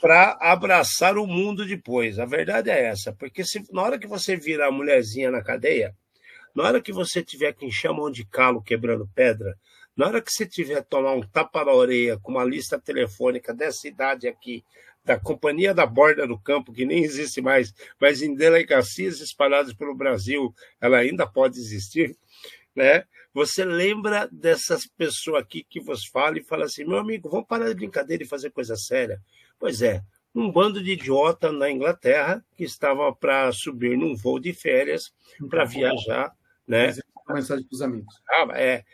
[0.00, 2.18] para abraçar o mundo depois.
[2.18, 5.94] A verdade é essa, porque se, na hora que você vira a mulherzinha na cadeia,
[6.54, 9.56] na hora que você tiver que encher a mão de calo quebrando pedra,
[9.96, 13.86] na hora que você tiver tomar um tapa na orelha com uma lista telefônica dessa
[13.86, 14.64] idade aqui,
[15.04, 19.94] da Companhia da Borda do Campo, que nem existe mais, mas em delegacias espalhadas pelo
[19.94, 22.16] Brasil, ela ainda pode existir,
[22.74, 23.04] né?
[23.32, 27.68] Você lembra dessas pessoas aqui que você fala e fala assim, meu amigo, vamos parar
[27.68, 29.20] de brincadeira e fazer coisa séria.
[29.58, 30.02] Pois é,
[30.34, 35.12] um bando de idiota na Inglaterra que estava para subir num voo de férias
[35.48, 36.32] para viajar,
[36.70, 36.94] né?
[37.28, 38.14] Mensagem para os amigos.
[38.28, 38.84] Ah, é,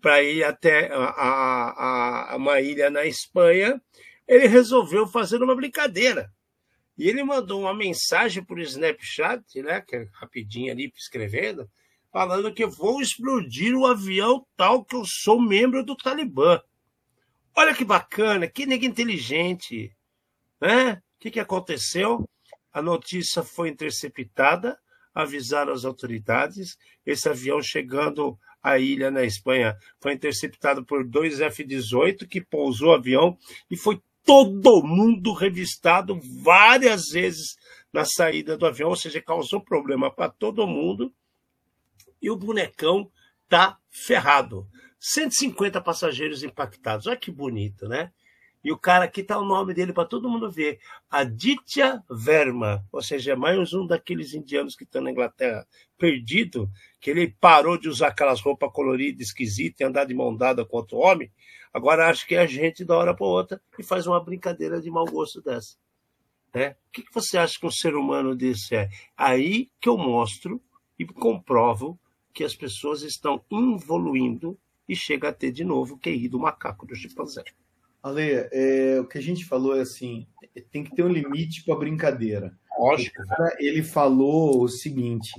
[0.00, 3.80] para ir até a, a, uma ilha na Espanha
[4.28, 6.30] ele resolveu fazer uma brincadeira.
[6.98, 11.68] E ele mandou uma mensagem por Snapchat, né, que é rapidinho ali escrevendo,
[12.12, 16.60] falando que vou explodir o avião tal que eu sou membro do Talibã.
[17.56, 19.96] Olha que bacana, que nega inteligente.
[20.60, 20.92] Né?
[20.92, 22.28] O que, que aconteceu?
[22.72, 24.78] A notícia foi interceptada,
[25.18, 26.78] avisaram as autoridades.
[27.04, 32.94] Esse avião chegando à ilha na Espanha foi interceptado por dois F-18 que pousou o
[32.94, 33.36] avião
[33.68, 37.56] e foi todo mundo revistado várias vezes
[37.92, 41.12] na saída do avião, ou seja, causou problema para todo mundo.
[42.22, 43.10] E o bonecão
[43.48, 44.68] tá ferrado.
[45.00, 47.06] 150 passageiros impactados.
[47.08, 48.12] Olha que bonito, né?
[48.62, 50.80] E o cara aqui tá o nome dele para todo mundo ver.
[51.10, 56.68] Aditya Verma, ou seja, é mais um daqueles indianos que estão na Inglaterra perdido,
[57.00, 60.76] que ele parou de usar aquelas roupas coloridas, esquisitas, e andar de mão dada com
[60.76, 61.30] outro homem.
[61.72, 64.90] Agora acho que é a gente da hora para outra e faz uma brincadeira de
[64.90, 65.76] mau gosto dessa.
[66.54, 66.70] Né?
[66.70, 68.88] O que, que você acha que um ser humano desse é?
[69.16, 70.60] Aí que eu mostro
[70.98, 71.98] e comprovo
[72.32, 76.86] que as pessoas estão evoluindo e chega a ter de novo o QI do macaco
[76.86, 77.44] do chimpanzé.
[78.08, 80.26] Ale, é, o que a gente falou é assim,
[80.70, 82.52] tem que ter um limite para a brincadeira.
[82.78, 83.22] Lógico.
[83.22, 85.32] O cara, ele falou o seguinte,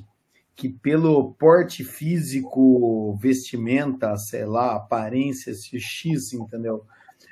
[0.55, 6.85] que pelo porte físico, vestimenta, sei lá, aparência, X, entendeu?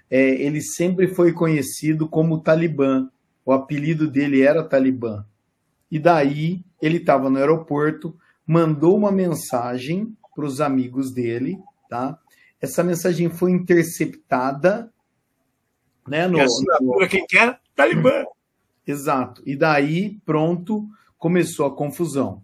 [0.09, 3.09] É, ele sempre foi conhecido como Talibã.
[3.45, 5.25] O apelido dele era Talibã.
[5.91, 11.57] E daí ele estava no aeroporto, mandou uma mensagem para os amigos dele,
[11.89, 12.17] tá?
[12.61, 14.91] Essa mensagem foi interceptada
[16.07, 16.27] né?
[16.27, 17.59] No, assinatura quem quer?
[17.75, 18.23] Talibã.
[18.85, 19.41] Exato.
[19.45, 20.87] E daí, pronto,
[21.17, 22.41] começou a confusão.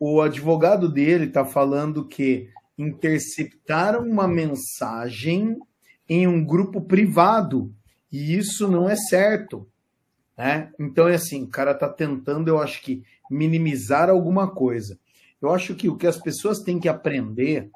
[0.00, 5.58] O advogado dele está falando que interceptaram uma mensagem
[6.08, 7.74] em um grupo privado
[8.10, 9.68] e isso não é certo.
[10.36, 10.72] Né?
[10.78, 14.98] Então é assim, o cara está tentando, eu acho que, minimizar alguma coisa.
[15.42, 17.70] Eu acho que o que as pessoas têm que aprender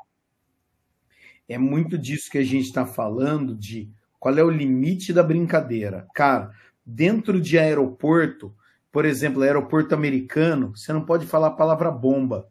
[1.48, 3.90] é muito disso que a gente está falando, de
[4.22, 6.06] qual é o limite da brincadeira?
[6.14, 6.52] Cara,
[6.86, 8.54] dentro de aeroporto,
[8.92, 12.46] por exemplo, aeroporto americano, você não pode falar a palavra bomba,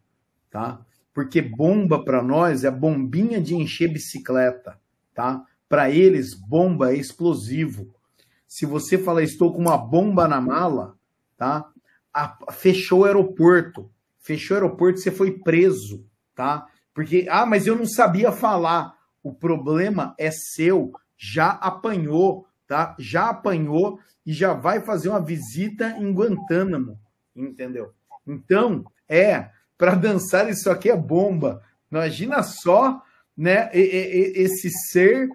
[0.50, 0.86] tá?
[1.14, 4.78] Porque bomba para nós é a bombinha de encher bicicleta,
[5.14, 5.46] tá?
[5.70, 7.96] Para eles, bomba é explosivo.
[8.46, 10.98] Se você fala estou com uma bomba na mala,
[11.38, 11.72] tá?
[12.14, 13.90] A, fechou o aeroporto.
[14.20, 16.06] Fechou o aeroporto, você foi preso,
[16.36, 16.68] tá?
[16.94, 18.94] Porque, ah, mas eu não sabia falar.
[19.24, 20.92] O problema é seu
[21.24, 22.96] já apanhou, tá?
[22.98, 27.00] Já apanhou e já vai fazer uma visita em Guantánamo,
[27.36, 27.94] entendeu?
[28.26, 31.62] Então, é, para dançar isso aqui é bomba.
[31.92, 33.04] Imagina só,
[33.38, 35.30] né, esse ser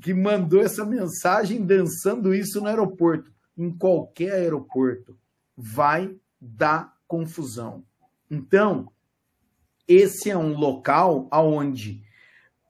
[0.00, 5.18] que mandou essa mensagem dançando isso no aeroporto, em qualquer aeroporto,
[5.56, 7.82] vai dar confusão.
[8.30, 8.88] Então,
[9.88, 12.00] esse é um local aonde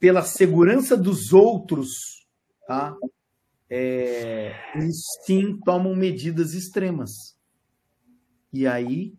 [0.00, 2.21] pela segurança dos outros
[2.72, 2.96] tá?
[3.68, 7.36] É, eles sim tomam medidas extremas.
[8.50, 9.14] E aí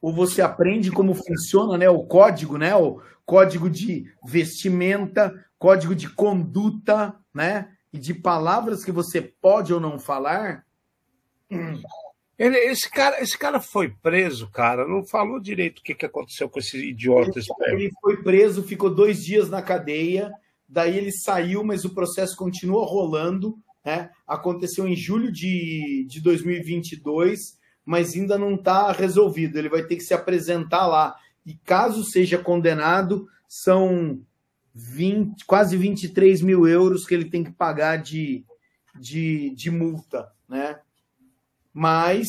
[0.00, 6.10] ou você aprende como funciona, né, o código, né, o código de vestimenta, código de
[6.10, 10.66] conduta, né, e de palavras que você pode ou não falar.
[12.38, 14.86] Ele, esse, cara, esse cara foi preso, cara.
[14.86, 17.38] Não falou direito o que, que aconteceu com esse idiota.
[17.38, 20.30] Ele, ele foi preso, ficou dois dias na cadeia
[20.74, 23.56] daí ele saiu, mas o processo continua rolando.
[23.84, 24.10] Né?
[24.26, 29.56] Aconteceu em julho de, de 2022, mas ainda não está resolvido.
[29.56, 31.14] Ele vai ter que se apresentar lá.
[31.46, 34.20] E caso seja condenado, são
[34.74, 38.44] 20, quase 23 mil euros que ele tem que pagar de,
[38.98, 40.28] de, de multa.
[40.48, 40.80] Né?
[41.72, 42.26] Mas,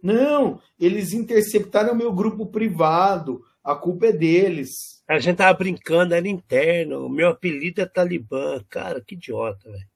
[0.00, 5.02] não, eles interceptaram meu grupo privado, a culpa é deles.
[5.08, 7.06] A gente tava brincando, era interno.
[7.06, 8.62] O meu apelido é Talibã.
[8.68, 9.88] Cara, que idiota, velho.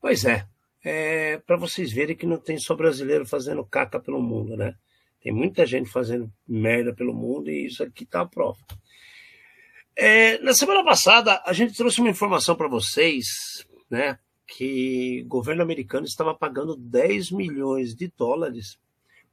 [0.00, 0.46] Pois é.
[0.84, 4.74] é para vocês verem que não tem só brasileiro fazendo caca pelo mundo, né?
[5.20, 8.58] Tem muita gente fazendo merda pelo mundo e isso aqui tá a prova.
[9.94, 14.18] É, na semana passada, a gente trouxe uma informação para vocês, né?
[14.46, 18.78] Que o governo americano estava pagando 10 milhões de dólares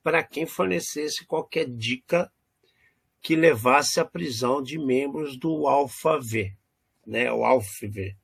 [0.03, 2.29] para quem fornecesse qualquer dica
[3.28, 6.55] que levasse à prisão de membros do Alfa V,
[7.05, 8.15] né, o AlphaV,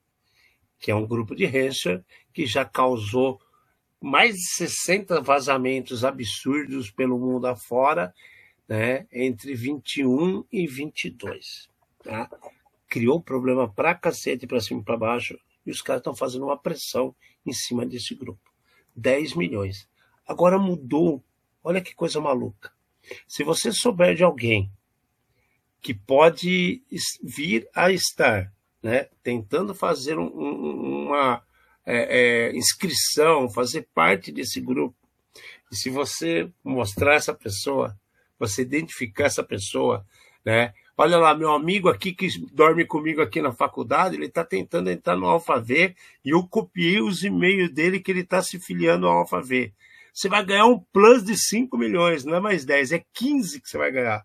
[0.80, 2.02] que é um grupo de hacker
[2.34, 3.38] que já causou
[4.00, 8.16] mais de 60 vazamentos absurdos pelo mundo afora,
[8.66, 11.68] né, entre 21 e 22.
[12.02, 12.30] Tá?
[12.88, 16.58] Criou problema pra cacete, pra cima e pra baixo, e os caras estão fazendo uma
[16.58, 17.14] pressão
[17.46, 18.50] em cima desse grupo.
[18.96, 19.86] 10 milhões.
[20.26, 21.22] Agora mudou.
[21.62, 22.72] Olha que coisa maluca.
[23.28, 24.72] Se você souber de alguém
[25.84, 26.82] que pode
[27.22, 28.50] vir a estar
[28.82, 31.44] né, tentando fazer um, uma
[31.86, 34.96] é, é, inscrição, fazer parte desse grupo.
[35.70, 38.00] E se você mostrar essa pessoa,
[38.40, 40.06] você identificar essa pessoa,
[40.46, 40.74] né?
[40.96, 45.18] Olha lá, meu amigo aqui que dorme comigo aqui na faculdade, ele está tentando entrar
[45.18, 49.18] no Alfa V e eu copiei os e-mails dele que ele está se filiando ao
[49.18, 49.74] Alfa V.
[50.14, 53.68] Você vai ganhar um plus de 5 milhões, não é mais 10, é 15 que
[53.68, 54.24] você vai ganhar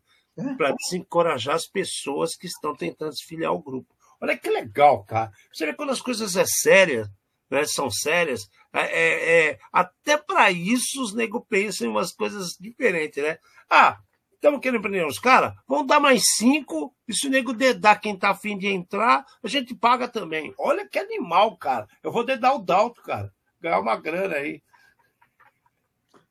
[0.57, 3.95] para desencorajar as pessoas que estão tentando se filiar ao grupo.
[4.21, 5.31] Olha que legal, cara.
[5.53, 7.09] Você vê quando as coisas é sérias,
[7.51, 12.57] né, são sérias, é, é, é até para isso os nego pensam em umas coisas
[12.61, 13.39] diferentes, né?
[13.71, 13.99] Ah,
[14.35, 15.55] estamos querendo prender os caras?
[15.67, 19.49] Vamos dar mais cinco, e se o nego dedar quem tá afim de entrar, a
[19.49, 20.53] gente paga também.
[20.59, 21.87] Olha que animal, cara.
[22.03, 23.33] Eu vou dedar o Dalto, cara.
[23.61, 24.63] Ganhar uma grana aí.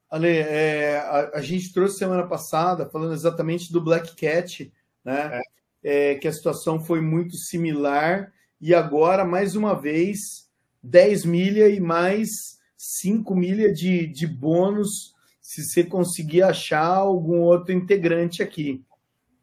[0.10, 4.72] Ale, é, a, a, gente trouxe semana passada, falando exatamente do Black Cat,
[5.04, 5.42] né?
[5.42, 5.58] É.
[5.84, 10.50] É, que a situação foi muito similar, e agora, mais uma vez,
[10.82, 17.72] 10 milha e mais 5 milha de, de bônus se você conseguir achar algum outro
[17.72, 18.84] integrante aqui.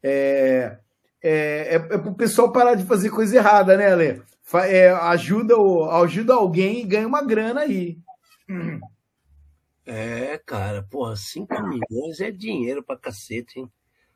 [0.03, 0.77] É,
[1.23, 4.23] é, é, é para o pessoal parar de fazer coisa errada, né, Ale?
[4.69, 5.55] É, ajuda,
[6.03, 7.99] ajuda alguém e ganha uma grana aí.
[9.87, 13.71] É, cara, porra, 5 milhões é dinheiro pra cacete, hein?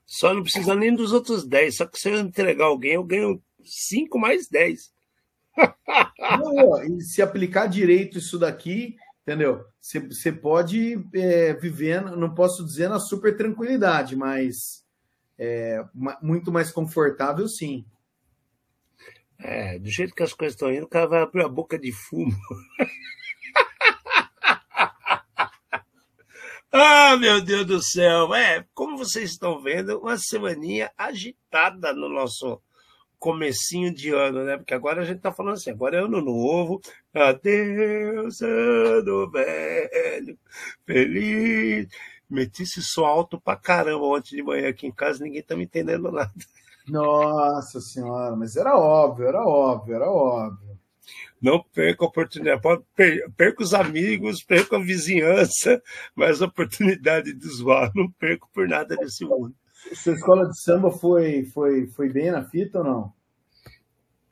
[0.06, 1.76] Só não precisa nem dos outros 10.
[1.76, 4.92] Só que se eu entregar alguém, eu ganho 5 mais 10.
[6.40, 9.64] Não, e se aplicar direito isso daqui, entendeu?
[9.80, 14.84] Você pode é, viver, não posso dizer na super tranquilidade, mas
[15.36, 15.84] é,
[16.22, 17.84] muito mais confortável, sim.
[19.38, 21.92] É, do jeito que as coisas estão indo, o cara vai abrir a boca de
[21.92, 22.32] fumo.
[26.72, 28.34] Ah, meu Deus do céu!
[28.34, 32.60] É, como vocês estão vendo, uma semaninha agitada no nosso
[33.18, 34.56] comecinho de ano, né?
[34.58, 36.80] Porque agora a gente tá falando assim, agora é ano novo,
[37.14, 40.38] adeus, ano velho,
[40.86, 41.88] feliz.
[42.28, 45.64] Meti esse som alto pra caramba ontem de manhã aqui em casa, ninguém tá me
[45.64, 46.32] entendendo nada.
[46.86, 50.67] Nossa senhora, mas era óbvio, era óbvio, era óbvio.
[51.40, 52.60] Não perca a oportunidade.
[53.36, 55.82] Perca os amigos, perca a vizinhança,
[56.14, 59.54] mas a oportunidade de zoar não perco por nada nesse mundo.
[59.94, 63.18] Sua escola de samba foi, foi, foi bem na fita ou não?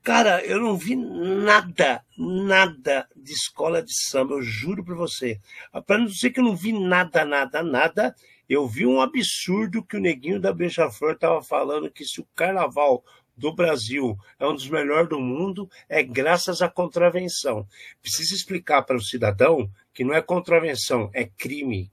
[0.03, 5.41] Cara, eu não vi nada, nada de escola de samba, eu juro para você.
[5.85, 8.15] Para não dizer que eu não vi nada, nada, nada,
[8.49, 13.03] eu vi um absurdo que o neguinho da Beija-Flor estava falando que se o carnaval
[13.37, 17.66] do Brasil é um dos melhores do mundo, é graças à contravenção.
[18.01, 21.91] Precisa explicar para o cidadão que não é contravenção, é crime.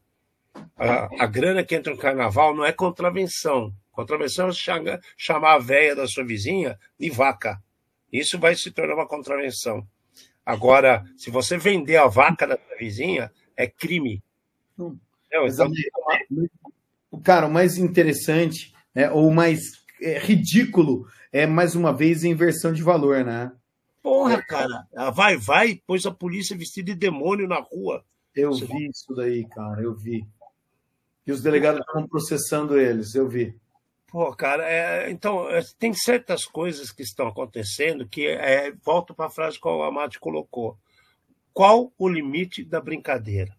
[0.76, 3.74] A, a grana que entra no carnaval não é contravenção.
[3.92, 7.62] Contravenção é chamar, chamar a véia da sua vizinha de vaca.
[8.12, 9.86] Isso vai se tornar uma contravenção.
[10.46, 14.22] Agora, se você vender a vaca da sua vizinha, é crime.
[14.78, 14.96] Hum.
[15.26, 15.70] Então,
[17.24, 22.72] cara, o mais interessante, né, ou o mais é, ridículo é mais uma vez inversão
[22.72, 23.50] de valor, né?
[24.00, 28.04] Porra, cara, a vai, vai, pôs a polícia vestida de demônio na rua.
[28.36, 30.24] Eu Você vi isso daí, cara, eu vi.
[31.26, 33.58] E os delegados estavam processando eles, eu vi.
[34.06, 39.26] Pô, cara, é, então, é, tem certas coisas que estão acontecendo que é, volto para
[39.26, 40.78] a frase que o Amate colocou.
[41.52, 43.56] Qual o limite da brincadeira?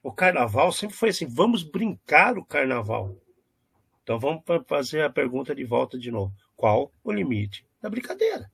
[0.00, 3.16] O carnaval sempre foi assim, vamos brincar o carnaval.
[4.10, 6.34] Então vamos fazer a pergunta de volta de novo.
[6.56, 8.50] Qual o limite da brincadeira?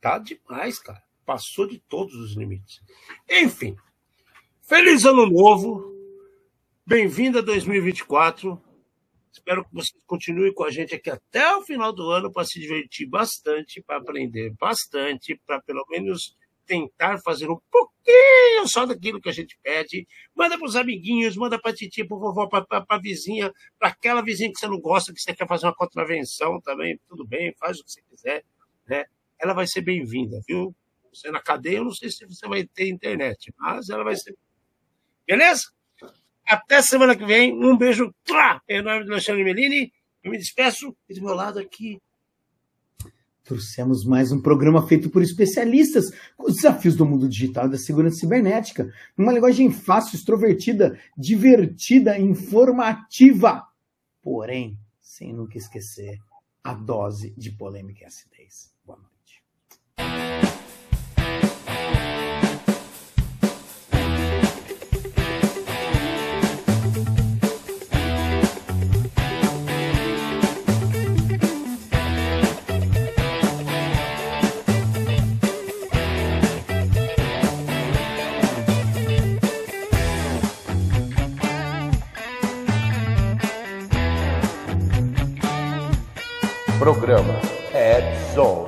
[0.00, 1.02] Tá demais, cara.
[1.26, 2.80] Passou de todos os limites.
[3.28, 3.74] Enfim,
[4.62, 5.82] feliz ano novo.
[6.86, 8.62] Bem-vindo a 2024.
[9.32, 12.60] Espero que vocês continuem com a gente aqui até o final do ano para se
[12.60, 16.36] divertir bastante, para aprender bastante, para pelo menos
[16.68, 20.06] tentar fazer um pouquinho só daquilo que a gente pede.
[20.36, 24.22] Manda para os amiguinhos, manda para a titia, para vovó, para a vizinha, para aquela
[24.22, 27.80] vizinha que você não gosta, que você quer fazer uma contravenção também, tudo bem, faz
[27.80, 28.44] o que você quiser.
[28.86, 29.06] Né?
[29.38, 30.74] Ela vai ser bem-vinda, viu?
[31.12, 34.36] Você na cadeia, eu não sei se você vai ter internet, mas ela vai ser.
[35.26, 35.72] Beleza?
[36.46, 37.52] Até semana que vem.
[37.52, 38.14] Um beijo
[38.68, 39.92] em nome do Alexandre Melini.
[40.22, 41.98] Eu me despeço e do meu lado aqui
[43.48, 47.78] Trouxemos mais um programa feito por especialistas com os desafios do mundo digital e da
[47.78, 53.66] segurança cibernética, numa linguagem fácil, extrovertida, divertida, informativa,
[54.20, 56.18] porém, sem nunca esquecer
[56.62, 58.70] a dose de polêmica e acidez.
[86.88, 87.38] Programa
[87.70, 88.67] Ed Zone.